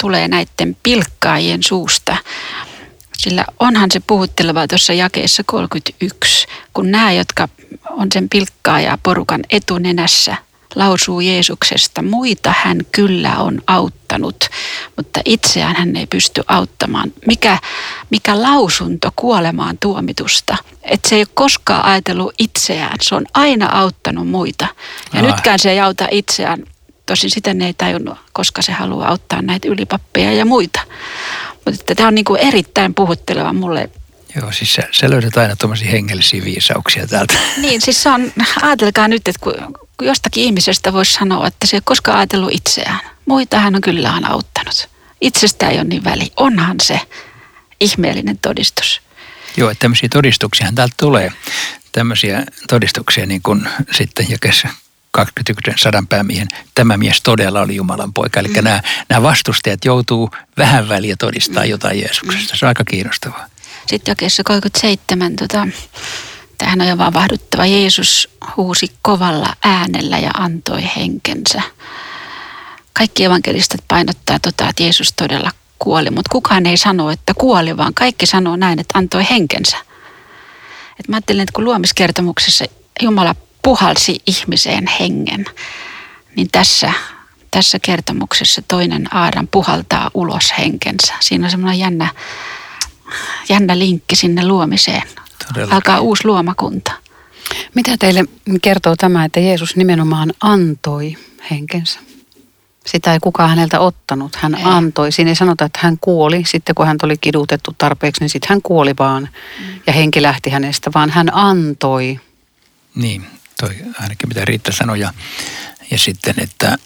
tulee 0.00 0.28
näiden 0.28 0.76
pilkkaajien 0.82 1.62
suusta. 1.62 2.16
Sillä 3.26 3.44
onhan 3.60 3.90
se 3.90 4.00
puhutteleva 4.06 4.66
tuossa 4.68 4.92
jakeessa 4.92 5.42
31, 5.46 6.46
kun 6.74 6.90
nämä, 6.90 7.12
jotka 7.12 7.48
on 7.90 8.08
sen 8.12 8.28
pilkkaaja 8.28 8.98
porukan 9.02 9.40
etunenässä, 9.50 10.36
lausuu 10.74 11.20
Jeesuksesta, 11.20 12.02
muita 12.02 12.54
hän 12.58 12.80
kyllä 12.92 13.36
on 13.38 13.62
auttanut, 13.66 14.44
mutta 14.96 15.20
itseään 15.24 15.76
hän 15.76 15.96
ei 15.96 16.06
pysty 16.06 16.42
auttamaan. 16.48 17.12
Mikä, 17.26 17.58
mikä 18.10 18.42
lausunto 18.42 19.12
kuolemaan 19.16 19.78
tuomitusta, 19.78 20.56
että 20.82 21.08
se 21.08 21.14
ei 21.14 21.20
ole 21.20 21.28
koskaan 21.34 21.84
ajatellut 21.84 22.34
itseään, 22.38 22.96
se 23.02 23.14
on 23.14 23.24
aina 23.34 23.68
auttanut 23.72 24.28
muita. 24.28 24.66
Ja 25.12 25.20
Ai. 25.20 25.26
nytkään 25.26 25.58
se 25.58 25.70
ei 25.70 25.80
auta 25.80 26.08
itseään, 26.10 26.64
tosin 27.06 27.30
sitä 27.30 27.54
ei 27.64 27.74
tajunnut, 27.74 28.18
koska 28.32 28.62
se 28.62 28.72
haluaa 28.72 29.08
auttaa 29.08 29.42
näitä 29.42 29.68
ylipappeja 29.68 30.32
ja 30.32 30.44
muita. 30.44 30.80
Mutta 31.66 31.94
tämä 31.94 32.08
on 32.08 32.14
niin 32.14 32.24
kuin 32.24 32.40
erittäin 32.40 32.94
puhutteleva 32.94 33.52
mulle 33.52 33.90
Joo, 34.36 34.52
siis 34.52 34.74
sä, 34.74 34.82
sä 34.90 35.10
löydät 35.10 35.36
aina 35.36 35.56
tuommoisia 35.56 35.90
hengellisiä 35.90 36.44
viisauksia 36.44 37.06
täältä. 37.06 37.34
Niin, 37.56 37.80
siis 37.80 38.02
se 38.02 38.10
on, 38.10 38.32
ajatelkaa 38.62 39.08
nyt, 39.08 39.28
että 39.28 39.40
kun, 39.40 39.54
kun 39.96 40.06
jostakin 40.06 40.44
ihmisestä 40.44 40.92
voisi 40.92 41.12
sanoa, 41.12 41.46
että 41.46 41.66
se 41.66 41.76
ei 41.76 41.80
koskaan 41.84 42.18
ajatellut 42.18 42.52
itseään. 42.52 43.00
Muita 43.26 43.58
hän 43.58 43.74
on 43.74 43.80
kyllä 43.80 44.12
on 44.12 44.24
auttanut. 44.24 44.88
Itsestä 45.20 45.68
ei 45.68 45.76
ole 45.76 45.84
niin 45.84 46.04
väli. 46.04 46.32
Onhan 46.36 46.76
se 46.82 47.00
ihmeellinen 47.80 48.38
todistus. 48.38 49.00
Joo, 49.56 49.70
että 49.70 49.82
tämmöisiä 49.82 50.08
todistuksia 50.08 50.72
täältä 50.74 50.94
tulee. 50.96 51.32
Tämmöisiä 51.92 52.46
todistuksia 52.68 53.26
niin 53.26 53.42
kuin 53.42 53.68
sitten 53.92 54.26
jakessa 54.28 54.68
21 55.16 55.82
sadan 55.82 56.06
päämiehen, 56.06 56.48
tämä 56.74 56.96
mies 56.96 57.22
todella 57.22 57.60
oli 57.60 57.76
Jumalan 57.76 58.12
poika. 58.12 58.40
Eli 58.40 58.48
mm. 58.48 58.54
nämä, 58.54 58.82
nämä 59.08 59.22
vastustajat 59.22 59.84
joutuu 59.84 60.30
vähän 60.56 60.88
väliä 60.88 61.16
todistaa 61.18 61.62
mm. 61.62 61.70
jotain 61.70 62.00
Jeesuksesta. 62.00 62.56
Se 62.56 62.66
on 62.66 62.68
aika 62.68 62.84
kiinnostavaa. 62.84 63.46
Sitten 63.86 64.12
jakeessa 64.12 64.44
37, 64.44 65.36
tota, 65.36 65.68
tähän 66.58 66.80
on 66.80 66.98
vaan 66.98 67.14
vahduttava. 67.14 67.66
Jeesus 67.66 68.28
huusi 68.56 68.92
kovalla 69.02 69.54
äänellä 69.64 70.18
ja 70.18 70.30
antoi 70.34 70.82
henkensä. 70.96 71.62
Kaikki 72.92 73.24
evankelistat 73.24 73.80
painottaa 73.88 74.38
tota, 74.38 74.68
että 74.68 74.82
Jeesus 74.82 75.12
todella 75.12 75.50
kuoli, 75.78 76.10
mutta 76.10 76.32
kukaan 76.32 76.66
ei 76.66 76.76
sano, 76.76 77.10
että 77.10 77.34
kuoli, 77.34 77.76
vaan 77.76 77.94
kaikki 77.94 78.26
sanoo 78.26 78.56
näin, 78.56 78.78
että 78.78 78.98
antoi 78.98 79.26
henkensä. 79.30 79.76
Et 81.00 81.08
mä 81.08 81.16
ajattelen, 81.16 81.42
että 81.42 81.52
kun 81.52 81.64
luomiskertomuksessa 81.64 82.64
Jumala 83.02 83.34
puhalsi 83.66 84.20
ihmiseen 84.26 84.84
hengen, 85.00 85.44
niin 86.36 86.48
tässä, 86.52 86.92
tässä 87.50 87.78
kertomuksessa 87.82 88.62
toinen 88.68 89.14
Aadan 89.14 89.48
puhaltaa 89.48 90.10
ulos 90.14 90.52
henkensä. 90.58 91.14
Siinä 91.20 91.44
on 91.46 91.50
semmoinen 91.50 91.78
jännä, 91.78 92.08
jännä 93.48 93.78
linkki 93.78 94.16
sinne 94.16 94.46
luomiseen. 94.46 95.02
Todellakin. 95.48 95.74
Alkaa 95.74 96.00
uusi 96.00 96.24
luomakunta. 96.24 96.92
Mitä 97.74 97.96
teille 97.98 98.24
kertoo 98.62 98.96
tämä, 98.96 99.24
että 99.24 99.40
Jeesus 99.40 99.76
nimenomaan 99.76 100.32
antoi 100.40 101.16
henkensä? 101.50 102.00
Sitä 102.86 103.12
ei 103.12 103.18
kukaan 103.20 103.50
häneltä 103.50 103.80
ottanut. 103.80 104.36
Hän 104.36 104.54
ei. 104.54 104.64
antoi. 104.64 105.12
Siinä 105.12 105.30
ei 105.30 105.36
sanota, 105.36 105.64
että 105.64 105.78
hän 105.82 105.98
kuoli. 106.00 106.42
Sitten 106.46 106.74
kun 106.74 106.86
hän 106.86 106.96
oli 107.02 107.18
kidutettu 107.18 107.74
tarpeeksi, 107.78 108.20
niin 108.20 108.30
sitten 108.30 108.48
hän 108.48 108.62
kuoli 108.62 108.94
vaan. 108.98 109.22
Mm. 109.58 109.80
Ja 109.86 109.92
henki 109.92 110.22
lähti 110.22 110.50
hänestä, 110.50 110.90
vaan 110.94 111.10
hän 111.10 111.34
antoi. 111.34 112.20
Niin, 112.94 113.26
toi 113.60 113.76
ainakin 114.00 114.28
mitä 114.28 114.44
Riitta 114.44 114.72
sanoi. 114.72 115.00
Ja, 115.00 115.12
ja 115.90 115.98
sitten, 115.98 116.34
että 116.38 116.78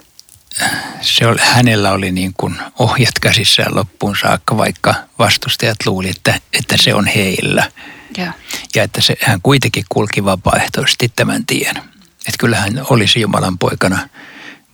se 1.00 1.26
oli, 1.26 1.38
hänellä 1.40 1.92
oli 1.92 2.12
niin 2.12 2.34
kuin 2.36 2.58
ohjat 2.78 3.18
käsissään 3.20 3.74
loppuun 3.74 4.16
saakka, 4.22 4.56
vaikka 4.56 4.94
vastustajat 5.18 5.76
luuli, 5.86 6.08
että, 6.08 6.40
että 6.52 6.76
se 6.80 6.94
on 6.94 7.06
heillä. 7.06 7.70
Ja, 8.16 8.32
ja 8.74 8.82
että 8.82 9.00
se, 9.00 9.16
hän 9.22 9.42
kuitenkin 9.42 9.84
kulki 9.88 10.24
vapaaehtoisesti 10.24 11.12
tämän 11.16 11.46
tien. 11.46 11.76
Että 12.10 12.38
kyllä 12.38 12.56
hän 12.56 12.86
olisi 12.90 13.20
Jumalan 13.20 13.58
poikana 13.58 14.08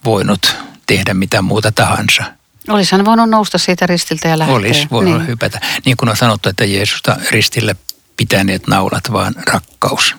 voinut 0.04 0.56
tehdä 0.86 1.14
mitä 1.14 1.42
muuta 1.42 1.72
tahansa. 1.72 2.24
Olisi 2.68 2.92
hän 2.92 3.04
voinut 3.04 3.30
nousta 3.30 3.58
siitä 3.58 3.86
ristiltä 3.86 4.28
ja 4.28 4.38
lähteä. 4.38 4.56
Olisi 4.56 4.86
voinut 4.90 5.18
niin. 5.18 5.26
hypätä. 5.26 5.60
Niin 5.84 5.96
kuin 5.96 6.08
on 6.08 6.16
sanottu, 6.16 6.48
että 6.48 6.64
Jeesusta 6.64 7.16
ristille 7.30 7.76
pitäneet 8.16 8.66
naulat, 8.66 9.12
vaan 9.12 9.34
rakkaus. 9.46 10.16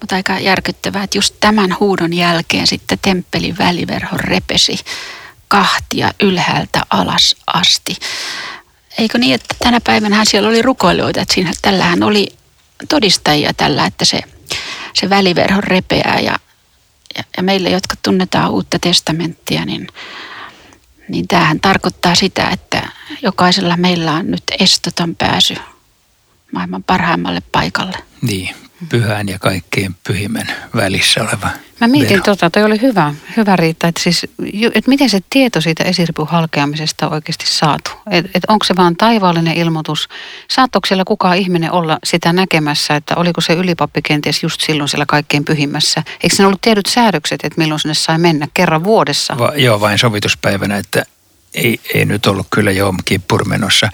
Mutta 0.00 0.16
aika 0.16 0.38
järkyttävää, 0.38 1.02
että 1.02 1.18
just 1.18 1.34
tämän 1.40 1.76
huudon 1.80 2.12
jälkeen 2.12 2.66
sitten 2.66 2.98
temppelin 3.02 3.58
väliverho 3.58 4.16
repesi 4.16 4.78
kahtia 5.48 6.10
ylhäältä 6.22 6.82
alas 6.90 7.36
asti. 7.46 7.96
Eikö 8.98 9.18
niin, 9.18 9.34
että 9.34 9.54
tänä 9.58 9.80
päivänä 9.84 10.24
siellä 10.24 10.48
oli 10.48 10.62
rukoilijoita, 10.62 11.20
että 11.20 11.34
siinä, 11.34 11.52
tällähän 11.62 12.02
oli 12.02 12.32
todistajia 12.88 13.54
tällä, 13.54 13.86
että 13.86 14.04
se, 14.04 14.20
se 14.94 15.10
väliverho 15.10 15.60
repeää 15.60 16.20
ja 16.20 16.36
ja, 17.16 17.24
ja 17.36 17.42
meille, 17.42 17.70
jotka 17.70 17.94
tunnetaan 18.02 18.50
uutta 18.50 18.78
testamenttia, 18.78 19.64
niin, 19.64 19.88
niin 21.08 21.28
tämähän 21.28 21.60
tarkoittaa 21.60 22.14
sitä, 22.14 22.48
että 22.48 22.88
jokaisella 23.22 23.76
meillä 23.76 24.12
on 24.12 24.30
nyt 24.30 24.42
estoton 24.60 25.16
pääsy 25.16 25.54
maailman 26.52 26.82
parhaimmalle 26.82 27.42
paikalle. 27.52 27.98
Niin, 28.22 28.54
pyhän 28.88 29.28
ja 29.28 29.38
kaikkein 29.38 29.94
pyhimmän 30.06 30.46
välissä 30.76 31.20
oleva 31.22 31.50
Mä 31.80 31.88
mietin 31.88 32.10
vero. 32.10 32.22
tota, 32.22 32.50
toi 32.50 32.64
oli 32.64 32.80
hyvä, 32.80 33.14
hyvä 33.36 33.56
Riitta, 33.56 33.88
että 33.88 34.02
siis, 34.02 34.26
et 34.74 34.86
miten 34.86 35.10
se 35.10 35.20
tieto 35.30 35.60
siitä 35.60 35.84
esiripun 35.84 36.28
halkeamisesta 36.28 37.06
on 37.06 37.12
oikeasti 37.12 37.44
saatu? 37.48 37.90
Että 38.10 38.30
et 38.34 38.42
onko 38.48 38.64
se 38.64 38.76
vaan 38.76 38.96
taivaallinen 38.96 39.56
ilmoitus? 39.56 40.08
Saattoiko 40.50 40.86
siellä 40.86 41.04
kukaan 41.04 41.36
ihminen 41.36 41.72
olla 41.72 41.98
sitä 42.04 42.32
näkemässä, 42.32 42.96
että 42.96 43.14
oliko 43.16 43.40
se 43.40 43.52
ylipappi 43.52 44.02
kenties 44.02 44.42
just 44.42 44.60
silloin 44.60 44.88
siellä 44.88 45.06
kaikkein 45.08 45.44
pyhimmässä? 45.44 46.02
Eikö 46.22 46.36
ne 46.38 46.46
ollut 46.46 46.60
tiedyt 46.60 46.86
säädökset, 46.86 47.40
että 47.44 47.58
milloin 47.60 47.80
sinne 47.80 47.94
sai 47.94 48.18
mennä 48.18 48.48
kerran 48.54 48.84
vuodessa? 48.84 49.38
Va, 49.38 49.52
joo, 49.56 49.80
vain 49.80 49.98
sovituspäivänä, 49.98 50.76
että 50.76 51.04
ei, 51.54 51.80
ei 51.94 52.04
nyt 52.04 52.26
ollut 52.26 52.46
kyllä 52.50 52.70
Joom 52.70 52.96
Kippur 53.04 53.48
menossa. 53.48 53.88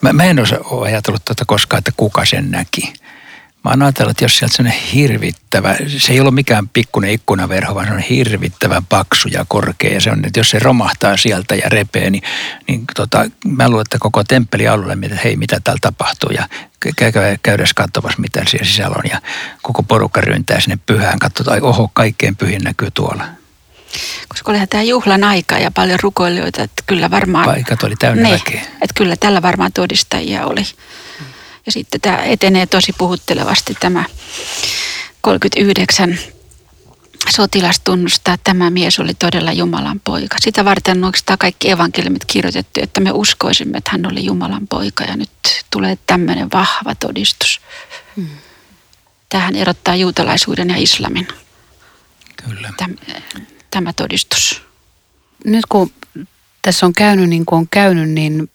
Mä, 0.00 0.12
mä 0.12 0.24
en 0.24 0.38
ole 0.38 0.86
ajatellut 0.88 1.24
tuota 1.24 1.44
koskaan, 1.44 1.78
että 1.78 1.92
kuka 1.96 2.24
sen 2.24 2.50
näki. 2.50 2.92
Mä 3.64 3.70
oon 3.70 3.82
ajatellut, 3.82 4.10
että 4.10 4.24
jos 4.24 4.38
sieltä 4.38 4.56
sellainen 4.56 4.82
hirvittävä, 4.82 5.76
se 5.98 6.12
ei 6.12 6.20
ole 6.20 6.30
mikään 6.30 6.68
pikkuinen 6.68 7.10
ikkunaverho, 7.10 7.74
vaan 7.74 7.86
se 7.86 7.92
on 7.92 7.98
hirvittävän 7.98 8.84
paksu 8.84 9.28
ja 9.28 9.44
korkea. 9.48 9.94
Ja 9.94 10.00
se 10.00 10.10
on, 10.10 10.24
että 10.24 10.40
jos 10.40 10.50
se 10.50 10.58
romahtaa 10.58 11.16
sieltä 11.16 11.54
ja 11.54 11.68
repee, 11.68 12.10
niin, 12.10 12.22
niin 12.68 12.84
tota, 12.96 13.30
mä 13.46 13.68
luulen, 13.68 13.82
että 13.82 13.98
koko 14.00 14.24
temppeli 14.24 14.68
alueelle, 14.68 15.06
että 15.06 15.20
hei, 15.24 15.36
mitä 15.36 15.60
täällä 15.64 15.78
tapahtuu. 15.82 16.30
Ja 16.30 16.48
käydä 17.42 17.64
katsomassa, 17.74 18.20
mitä 18.20 18.42
siellä 18.48 18.66
sisällä 18.66 18.96
on. 18.98 19.10
Ja 19.10 19.20
koko 19.62 19.82
porukka 19.82 20.20
ryntää 20.20 20.60
sinne 20.60 20.78
pyhään, 20.86 21.18
katsotaan, 21.18 21.62
oho, 21.62 21.90
kaikkein 21.92 22.36
pyhin 22.36 22.62
näkyy 22.62 22.90
tuolla. 22.90 23.24
Koska 24.28 24.50
olihan 24.50 24.68
tämä 24.68 24.82
juhlan 24.82 25.24
aika 25.24 25.58
ja 25.58 25.70
paljon 25.70 25.98
rukoilijoita, 26.02 26.62
että 26.62 26.82
kyllä 26.86 27.10
varmaan... 27.10 27.44
Paikat 27.44 27.82
oli 27.82 27.96
täynnä 27.96 28.22
ne, 28.22 28.30
väkeä. 28.30 28.60
Että 28.60 28.94
kyllä 28.94 29.16
tällä 29.16 29.42
varmaan 29.42 29.72
todistajia 29.72 30.46
oli. 30.46 30.62
Ja 31.66 31.72
sitten 31.72 32.00
tämä 32.00 32.16
etenee 32.16 32.66
tosi 32.66 32.92
puhuttelevasti 32.92 33.76
tämä 33.80 34.04
39 35.20 36.18
sotilas 37.28 37.80
tunnustaa, 37.80 38.34
että 38.34 38.44
tämä 38.44 38.70
mies 38.70 38.98
oli 38.98 39.14
todella 39.14 39.52
Jumalan 39.52 40.00
poika. 40.04 40.36
Sitä 40.40 40.64
varten 40.64 40.98
on 40.98 41.04
oikeastaan 41.04 41.38
kaikki 41.38 41.70
evankeliumit 41.70 42.24
kirjoitettu, 42.24 42.80
että 42.82 43.00
me 43.00 43.10
uskoisimme, 43.12 43.78
että 43.78 43.90
hän 43.90 44.06
oli 44.06 44.24
Jumalan 44.24 44.68
poika 44.68 45.04
ja 45.04 45.16
nyt 45.16 45.30
tulee 45.70 45.98
tämmöinen 46.06 46.48
vahva 46.52 46.94
todistus. 46.94 47.60
Hmm. 48.16 48.28
Tähän 49.28 49.56
erottaa 49.56 49.96
juutalaisuuden 49.96 50.68
ja 50.68 50.76
islamin. 50.76 51.28
Kyllä. 52.48 52.72
Tämä, 52.76 52.94
tämä 53.70 53.92
todistus. 53.92 54.62
Nyt 55.44 55.66
kun 55.68 55.92
tässä 56.62 56.86
on 56.86 56.92
käynyt 56.92 57.28
niin 57.28 57.46
kuin 57.46 57.58
on 57.58 57.68
käynyt, 57.70 58.10
niin 58.10 58.50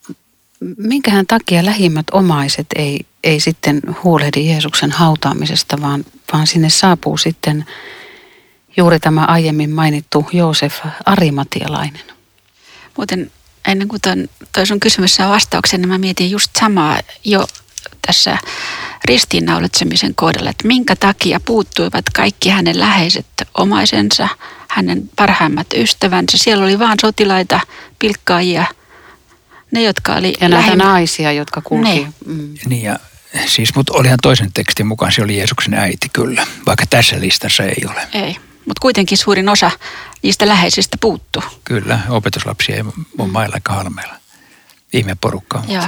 minkähän 0.78 1.28
takia 1.28 1.66
lähimmät 1.66 2.06
omaiset 2.12 2.68
ei, 2.76 3.06
ei 3.24 3.40
sitten 3.40 3.82
huolehdi 4.04 4.50
Jeesuksen 4.50 4.92
hautaamisesta, 4.92 5.82
vaan, 5.82 6.06
vaan 6.34 6.48
sinne 6.48 6.70
saapuu 6.70 7.18
sitten 7.18 7.66
juuri 8.78 9.00
tämä 9.00 9.26
aiemmin 9.26 9.70
mainittu 9.70 10.26
Joosef 10.34 10.80
Arimatialainen? 11.06 12.04
Muuten 12.98 13.32
ennen 13.68 13.88
kuin 13.88 14.02
ton, 14.02 14.28
toi 14.56 14.68
sun 14.68 14.80
kysymys 14.80 15.16
saa 15.16 15.30
vastauksen, 15.30 15.82
niin 15.82 15.90
mä 15.90 15.98
mietin 15.98 16.32
just 16.32 16.52
samaa 16.60 17.00
jo 17.26 17.48
tässä 18.08 18.38
ristiinnaulitsemisen 19.06 20.16
kohdalla, 20.16 20.50
että 20.50 20.68
minkä 20.68 20.96
takia 20.96 21.40
puuttuivat 21.40 22.06
kaikki 22.10 22.50
hänen 22.50 22.80
läheiset 22.80 23.26
omaisensa, 23.58 24.28
hänen 24.68 25.10
parhaimmat 25.16 25.68
ystävänsä. 25.76 26.38
Siellä 26.38 26.64
oli 26.66 26.80
vaan 26.80 26.98
sotilaita, 27.02 27.60
pilkkaajia– 28.00 28.66
ne, 29.76 29.84
jotka 29.84 30.16
oli 30.16 30.34
Ja 30.42 30.50
näitä 30.50 30.66
lähimmä. 30.66 30.84
naisia, 30.84 31.32
jotka 31.32 31.62
kulki. 31.62 32.00
Ne. 32.00 32.14
Mm. 32.26 32.54
Niin 32.66 32.84
ja 32.84 33.00
siis, 33.46 33.76
mutta 33.76 33.94
olihan 33.94 34.20
toisen 34.22 34.54
tekstin 34.54 34.88
mukaan 34.88 35.12
se 35.12 35.22
oli 35.22 35.38
Jeesuksen 35.38 35.74
äiti 35.74 36.10
kyllä, 36.14 36.48
vaikka 36.66 36.86
tässä 36.90 37.20
listassa 37.20 37.64
ei 37.64 37.86
ole. 37.90 38.08
Ei, 38.14 38.38
mutta 38.66 38.82
kuitenkin 38.82 39.18
suurin 39.18 39.50
osa 39.50 39.72
niistä 40.22 40.48
läheisistä 40.48 40.98
puuttuu. 41.02 41.44
Kyllä, 41.64 42.00
opetuslapsia 42.10 42.76
ei 42.76 42.82
ole 42.82 42.94
mm. 42.98 43.32
mailla 43.32 43.56
eikä 43.56 43.74
halmeilla. 43.74 44.16
Ihme 44.94 45.18
porukka. 45.22 45.64
Joo. 45.68 45.86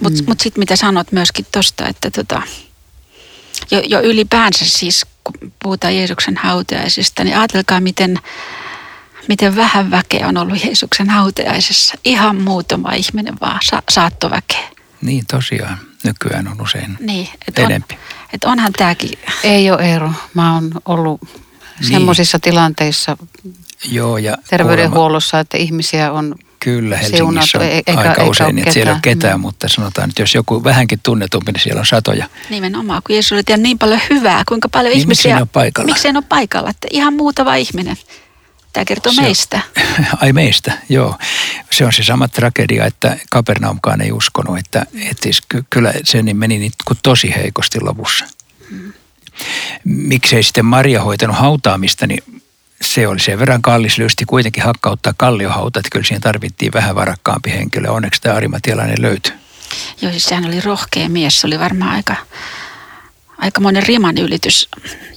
Mutta 0.00 0.22
mut 0.28 0.40
sitten 0.40 0.60
mitä 0.60 0.76
sanot 0.76 1.12
myöskin 1.12 1.46
tuosta, 1.52 1.88
että 1.88 2.10
tota, 2.10 2.42
jo, 3.70 3.80
jo 3.80 4.00
ylipäänsä 4.00 4.64
siis, 4.64 5.06
kun 5.24 5.52
puhutaan 5.62 5.96
Jeesuksen 5.96 6.36
hautajaisista, 6.36 7.24
niin 7.24 7.38
ajatelkaa 7.38 7.80
miten 7.80 8.18
miten 9.28 9.56
vähän 9.56 9.90
väkeä 9.90 10.28
on 10.28 10.36
ollut 10.36 10.64
Jeesuksen 10.64 11.10
hautajaisessa. 11.10 11.94
Ihan 12.04 12.36
muutama 12.36 12.92
ihminen 12.92 13.34
vaan 13.40 13.60
sa- 13.64 13.82
saattoväkeä. 13.90 14.68
Niin 15.02 15.24
tosiaan, 15.30 15.78
nykyään 16.04 16.48
on 16.48 16.60
usein 16.60 16.96
niin, 17.00 17.28
et 17.48 17.58
enempi. 17.58 17.94
On, 17.94 18.00
et 18.32 18.44
onhan 18.44 18.72
tämäkin. 18.72 19.10
Ei 19.44 19.70
ole 19.70 19.94
ero. 19.94 20.12
Mä 20.34 20.54
oon 20.54 20.70
ollut 20.84 21.20
niin. 21.80 21.88
semmoisissa 21.88 22.38
tilanteissa 22.38 23.16
Joo, 23.90 24.18
ja 24.18 24.36
terveydenhuollossa, 24.50 25.30
kuulemma, 25.30 25.40
että 25.40 25.56
ihmisiä 25.56 26.12
on 26.12 26.34
Kyllä, 26.60 26.96
Helsingissä 26.96 27.58
on 27.58 27.64
e- 27.64 27.68
eikä, 27.68 27.92
aika 27.96 28.10
eikä 28.10 28.24
usein, 28.24 28.58
että 28.58 28.72
siellä 28.72 28.90
ei 28.90 28.94
ole 28.94 29.00
ketään, 29.02 29.38
mm. 29.38 29.40
mutta 29.40 29.68
sanotaan, 29.68 30.08
että 30.08 30.22
jos 30.22 30.34
joku 30.34 30.64
vähänkin 30.64 31.00
tunnetumpi, 31.02 31.52
niin 31.52 31.62
siellä 31.62 31.80
on 31.80 31.86
satoja. 31.86 32.26
Nimenomaan, 32.50 33.02
kun 33.06 33.14
Jeesus 33.14 33.32
oli 33.32 33.42
niin 33.56 33.78
paljon 33.78 34.00
hyvää, 34.10 34.42
kuinka 34.48 34.68
paljon 34.68 34.92
niin 34.92 35.00
ihmisiä... 35.00 35.30
Miksi 35.30 35.38
ei 35.38 35.42
ole 35.42 35.48
paikalla? 35.52 35.86
Miksi 35.86 36.08
ei 36.08 36.14
ole 36.16 36.24
paikalla? 36.28 36.70
Että 36.70 36.88
ihan 36.90 37.14
muutama 37.14 37.54
ihminen. 37.54 37.96
Tämä 38.78 38.84
kertoo 38.84 39.12
se, 39.12 39.22
meistä. 39.22 39.60
Ai 40.22 40.32
meistä, 40.32 40.72
joo. 40.88 41.18
Se 41.70 41.84
on 41.84 41.92
se 41.92 42.04
sama 42.04 42.28
tragedia, 42.28 42.86
että 42.86 43.16
Kapernaumkaan 43.30 44.00
ei 44.00 44.12
uskonut, 44.12 44.58
että, 44.58 44.86
että 45.10 45.22
siis 45.22 45.42
ky, 45.48 45.64
kyllä 45.70 45.92
se 46.04 46.22
niin 46.22 46.36
meni 46.36 46.58
niin 46.58 46.72
kuin 46.84 46.98
tosi 47.02 47.34
heikosti 47.36 47.80
lopussa. 47.80 48.24
Hmm. 48.70 48.92
miksei 49.84 50.42
sitten 50.42 50.64
Maria 50.64 51.02
hoitanut 51.02 51.36
hautaamista, 51.36 52.06
niin 52.06 52.42
se 52.82 53.08
oli 53.08 53.20
sen 53.20 53.38
verran 53.38 53.62
kallis 53.62 53.98
lysti 53.98 54.24
kuitenkin 54.24 54.62
hakkauttaa 54.64 55.14
kalliohauta, 55.16 55.80
että 55.80 55.90
kyllä 55.92 56.04
siihen 56.04 56.22
tarvittiin 56.22 56.72
vähän 56.72 56.94
varakkaampi 56.94 57.50
henkilö. 57.50 57.90
Onneksi 57.90 58.22
tämä 58.22 58.34
Arimatialainen 58.34 59.02
löytyi. 59.02 59.32
Joo, 60.02 60.10
siis 60.12 60.24
sehän 60.24 60.46
oli 60.46 60.60
rohkea 60.60 61.08
mies. 61.08 61.40
Se 61.40 61.46
oli 61.46 61.58
varmaan 61.58 61.92
aika, 61.92 62.16
aika 63.38 63.60
monen 63.60 63.82
riman 63.82 64.18
ylitys. 64.18 64.68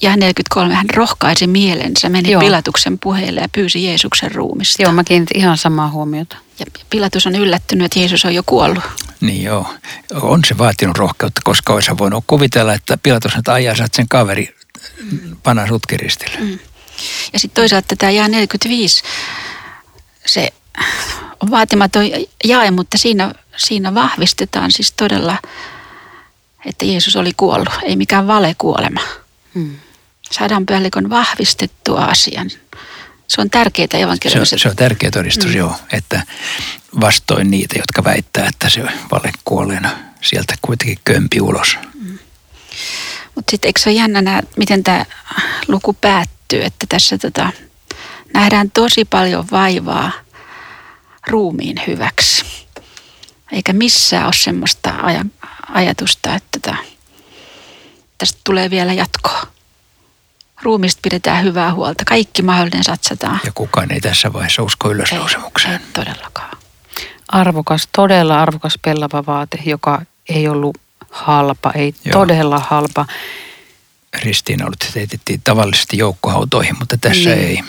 Ja 0.02 0.16
43 0.16 0.74
hän 0.76 0.90
rohkaisi 0.94 1.48
mielensä, 1.48 2.10
meni 2.10 2.32
Joo. 2.32 2.42
Pilatuksen 2.42 3.00
puheille 3.00 3.42
ja 3.42 3.50
pyysi 3.50 3.84
Jeesuksen 3.84 4.32
ruumista. 4.32 4.82
Joo, 4.82 4.92
mä 4.92 5.04
kiinnitin 5.04 5.38
ihan 5.38 5.58
samaa 5.58 5.90
huomiota. 5.90 6.38
Ja 6.60 6.66
Pilatus 6.90 7.28
on 7.28 7.36
yllättynyt, 7.36 7.86
että 7.86 8.00
Jeesus 8.00 8.26
on 8.26 8.36
jo 8.36 8.44
kuollut. 8.46 8.84
Niin 9.22 9.44
joo, 9.44 9.74
on 10.14 10.42
se 10.48 10.58
vaatinut 10.58 10.98
rohkeutta, 10.98 11.42
koska 11.44 11.74
olisi 11.74 11.92
voinut 11.98 12.24
kuvitella, 12.28 12.74
että 12.74 12.98
Pilatus 12.98 13.36
nyt 13.36 13.48
ajaa 13.48 13.76
sen 13.92 14.08
kaveri 14.10 14.56
pana 15.44 15.68
sutkiristille. 15.68 16.38
Mm. 16.40 16.60
Ja 17.34 17.40
sitten 17.40 17.62
toisaalta 17.62 17.96
tämä 17.96 18.12
jää 18.12 18.28
45, 18.28 19.04
se 20.26 20.54
on 21.40 21.52
vaatimaton 21.52 22.04
jae, 22.44 22.72
mutta 22.72 22.98
siinä, 22.98 23.34
siinä 23.58 23.94
vahvistetaan 23.94 24.72
siis 24.72 24.92
todella, 24.92 25.38
että 26.66 26.86
Jeesus 26.86 27.16
oli 27.16 27.32
kuollut, 27.38 27.70
ei 27.84 27.96
mikään 27.96 28.28
valekuolema. 28.28 29.02
Hmm. 29.56 29.76
Saadaan 30.32 30.66
päällikön 30.66 31.10
vahvistettua 31.10 32.06
asian. 32.06 32.50
Se 33.28 33.42
on 33.42 33.50
tärkeää 33.50 33.88
evankeliumissa. 33.94 34.58
Se, 34.58 34.62
se 34.62 34.70
on 34.70 34.76
tärkeä 34.76 35.12
todistus, 35.12 35.50
hmm. 35.50 35.58
joo, 35.58 35.76
että 35.94 36.24
vastoin 37.02 37.52
niitä, 37.52 37.80
jotka 37.80 38.04
väittää, 38.04 38.48
että 38.48 38.70
se 38.70 38.84
valekuolleena 39.12 39.90
sieltä 40.22 40.56
kuitenkin 40.62 41.00
kömpi 41.04 41.42
ulos. 41.42 41.78
Hmm. 41.94 42.20
Mutta 43.36 43.52
sitten 43.52 43.70
eikö 43.70 43.80
se 43.80 43.90
ole 43.90 43.98
jännä, 43.98 44.22
nää, 44.22 44.44
miten 44.58 44.84
tämä 44.84 45.06
luku 45.68 45.94
päättyy, 45.94 46.64
että 46.64 46.86
tässä 46.90 47.18
tota, 47.18 47.52
nähdään 48.34 48.72
tosi 48.72 49.06
paljon 49.06 49.48
vaivaa 49.52 50.12
ruumiin 51.28 51.82
hyväksi. 51.88 52.46
Eikä 53.52 53.74
missään 53.74 54.26
ole 54.26 54.34
semmoista 54.34 54.94
ajan, 55.02 55.32
ajatusta, 55.70 56.36
että 56.36 56.60
tota, 56.60 56.76
tästä 58.18 58.40
tulee 58.44 58.70
vielä 58.70 58.94
jatkoa. 58.94 59.48
Ruumista 60.62 61.00
pidetään 61.04 61.44
hyvää 61.44 61.74
huolta. 61.74 62.06
Kaikki 62.06 62.42
mahdollinen 62.42 62.84
satsataan. 62.84 63.40
Ja 63.46 63.52
kukaan 63.56 63.92
ei 63.92 64.02
tässä 64.02 64.34
vaiheessa 64.34 64.64
usko 64.64 64.92
ylösnousemukseen. 64.92 65.74
Ei, 65.74 65.80
ei 65.80 65.94
todellakaan. 65.94 66.58
Arvokas, 67.28 67.90
todella 67.92 68.42
arvokas 68.42 68.80
pellava 68.82 69.24
vaate, 69.26 69.60
joka 69.66 70.02
ei 70.30 70.48
ollut 70.48 70.78
halpa, 71.12 71.72
ei 71.72 71.94
Joo. 72.06 72.14
todella 72.14 72.60
halpa. 72.60 73.06
Ristiinnaulut 74.24 74.96
heitettiin 74.96 75.42
tavallisesti 75.44 75.98
joukkohautoihin, 75.98 76.76
mutta 76.80 76.98
tässä 76.98 77.30
niin. 77.30 77.48
ei. 77.48 77.60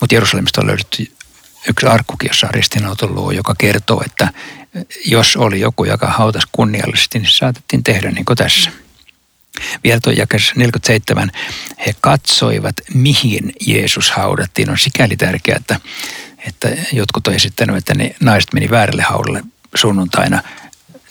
Mutta 0.00 0.14
Jerusalemista 0.14 0.60
on 0.60 0.66
löydetty 0.66 1.12
yksi 1.68 1.86
arkkukin, 1.86 2.28
jossa 2.28 2.46
on 2.46 2.54
ristiinnautoluo, 2.54 3.30
joka 3.30 3.54
kertoo, 3.58 4.02
että 4.06 4.32
jos 5.04 5.36
oli 5.36 5.60
joku, 5.60 5.84
joka 5.84 6.06
hautas 6.06 6.42
kunniallisesti, 6.52 7.18
niin 7.18 7.28
se 7.28 7.36
saatettiin 7.36 7.84
tehdä 7.84 8.10
niin 8.10 8.24
kuin 8.24 8.36
tässä. 8.36 8.70
Viertojakessa 9.84 10.52
47 10.56 11.30
he 11.86 11.94
katsoivat, 12.00 12.76
mihin 12.94 13.52
Jeesus 13.66 14.10
haudattiin. 14.10 14.70
On 14.70 14.78
sikäli 14.78 15.16
tärkeää, 15.16 15.56
että, 15.56 15.80
että 16.46 16.68
jotkut 16.92 17.26
on 17.26 17.34
esittänyt, 17.34 17.76
että 17.76 17.94
ne 17.94 18.16
naiset 18.20 18.52
meni 18.52 18.70
väärälle 18.70 19.02
haudalle 19.02 19.42
sunnuntaina– 19.74 20.42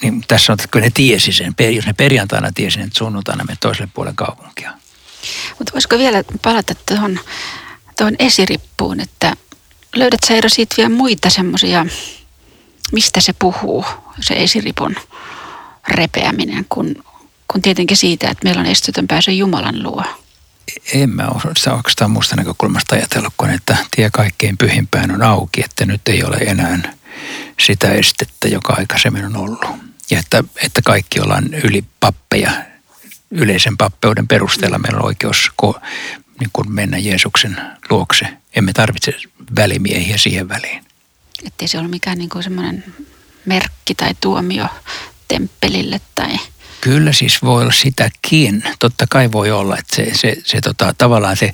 niin 0.01 0.23
tässä 0.27 0.51
on, 0.51 0.53
että 0.53 0.67
kyllä 0.71 0.85
ne 0.85 0.91
tiesi 0.93 1.33
sen. 1.33 1.55
Jos 1.75 1.85
ne 1.85 1.93
perjantaina 1.93 2.51
tiesi, 2.55 2.79
niin 2.79 2.89
sunnuntaina 2.97 3.43
me 3.43 3.57
toiselle 3.59 3.89
puolen 3.93 4.15
kaupunkia. 4.15 4.73
Mutta 5.59 5.73
voisiko 5.73 5.97
vielä 5.97 6.23
palata 6.41 6.75
tuohon, 6.85 7.19
tuohon 7.97 8.15
esirippuun, 8.19 8.99
että 8.99 9.33
löydät 9.95 10.19
sä 10.27 10.33
siitä 10.47 10.75
vielä 10.77 10.89
muita 10.89 11.29
semmoisia, 11.29 11.85
mistä 12.91 13.21
se 13.21 13.33
puhuu, 13.39 13.85
se 14.21 14.33
esiripun 14.33 14.95
repeäminen, 15.87 16.65
kun, 16.69 17.03
kun 17.51 17.61
tietenkin 17.61 17.97
siitä, 17.97 18.29
että 18.29 18.43
meillä 18.43 18.61
on 18.61 18.67
estetön 18.67 19.07
pääsy 19.07 19.31
Jumalan 19.31 19.83
luo. 19.83 20.03
En 20.93 21.09
mä 21.09 21.27
sitä 21.57 21.73
oikeastaan 21.73 22.11
muusta 22.11 22.35
näkökulmasta 22.35 22.95
ajatellut, 22.95 23.33
kun 23.37 23.49
että 23.49 23.77
tie 23.95 24.09
kaikkein 24.13 24.57
pyhimpään 24.57 25.11
on 25.11 25.21
auki, 25.21 25.63
että 25.63 25.85
nyt 25.85 26.01
ei 26.07 26.23
ole 26.23 26.37
enää 26.37 26.93
sitä 27.59 27.91
estettä, 27.91 28.47
joka 28.47 28.73
aikaisemmin 28.73 29.25
on 29.25 29.37
ollut 29.37 29.65
ja 30.11 30.19
että, 30.19 30.43
että 30.63 30.81
kaikki 30.85 31.19
ollaan 31.19 31.53
yli 31.53 31.83
pappeja. 31.99 32.51
Yleisen 33.31 33.77
pappeuden 33.77 34.27
perusteella 34.27 34.79
meillä 34.79 34.99
on 34.99 35.05
oikeus 35.05 35.51
ko, 35.55 35.79
niin 36.39 36.49
kuin 36.53 36.71
mennä 36.71 36.97
Jeesuksen 36.97 37.57
luokse. 37.89 38.27
Emme 38.55 38.73
tarvitse 38.73 39.13
välimiehiä 39.55 40.17
siihen 40.17 40.49
väliin. 40.49 40.85
Että 41.43 41.67
se 41.67 41.79
ole 41.79 41.87
mikään 41.87 42.17
niin 42.17 42.29
kuin 42.29 42.43
semmoinen 42.43 42.83
merkki 43.45 43.95
tai 43.95 44.15
tuomio 44.21 44.65
temppelille 45.27 46.01
tai... 46.15 46.37
Kyllä 46.81 47.13
siis 47.13 47.41
voi 47.41 47.61
olla 47.61 47.71
sitäkin. 47.71 48.63
Totta 48.79 49.05
kai 49.09 49.31
voi 49.31 49.51
olla, 49.51 49.77
että 49.77 49.95
se, 49.95 50.11
se, 50.13 50.35
se 50.45 50.61
tota, 50.61 50.93
tavallaan 50.97 51.37
se 51.37 51.51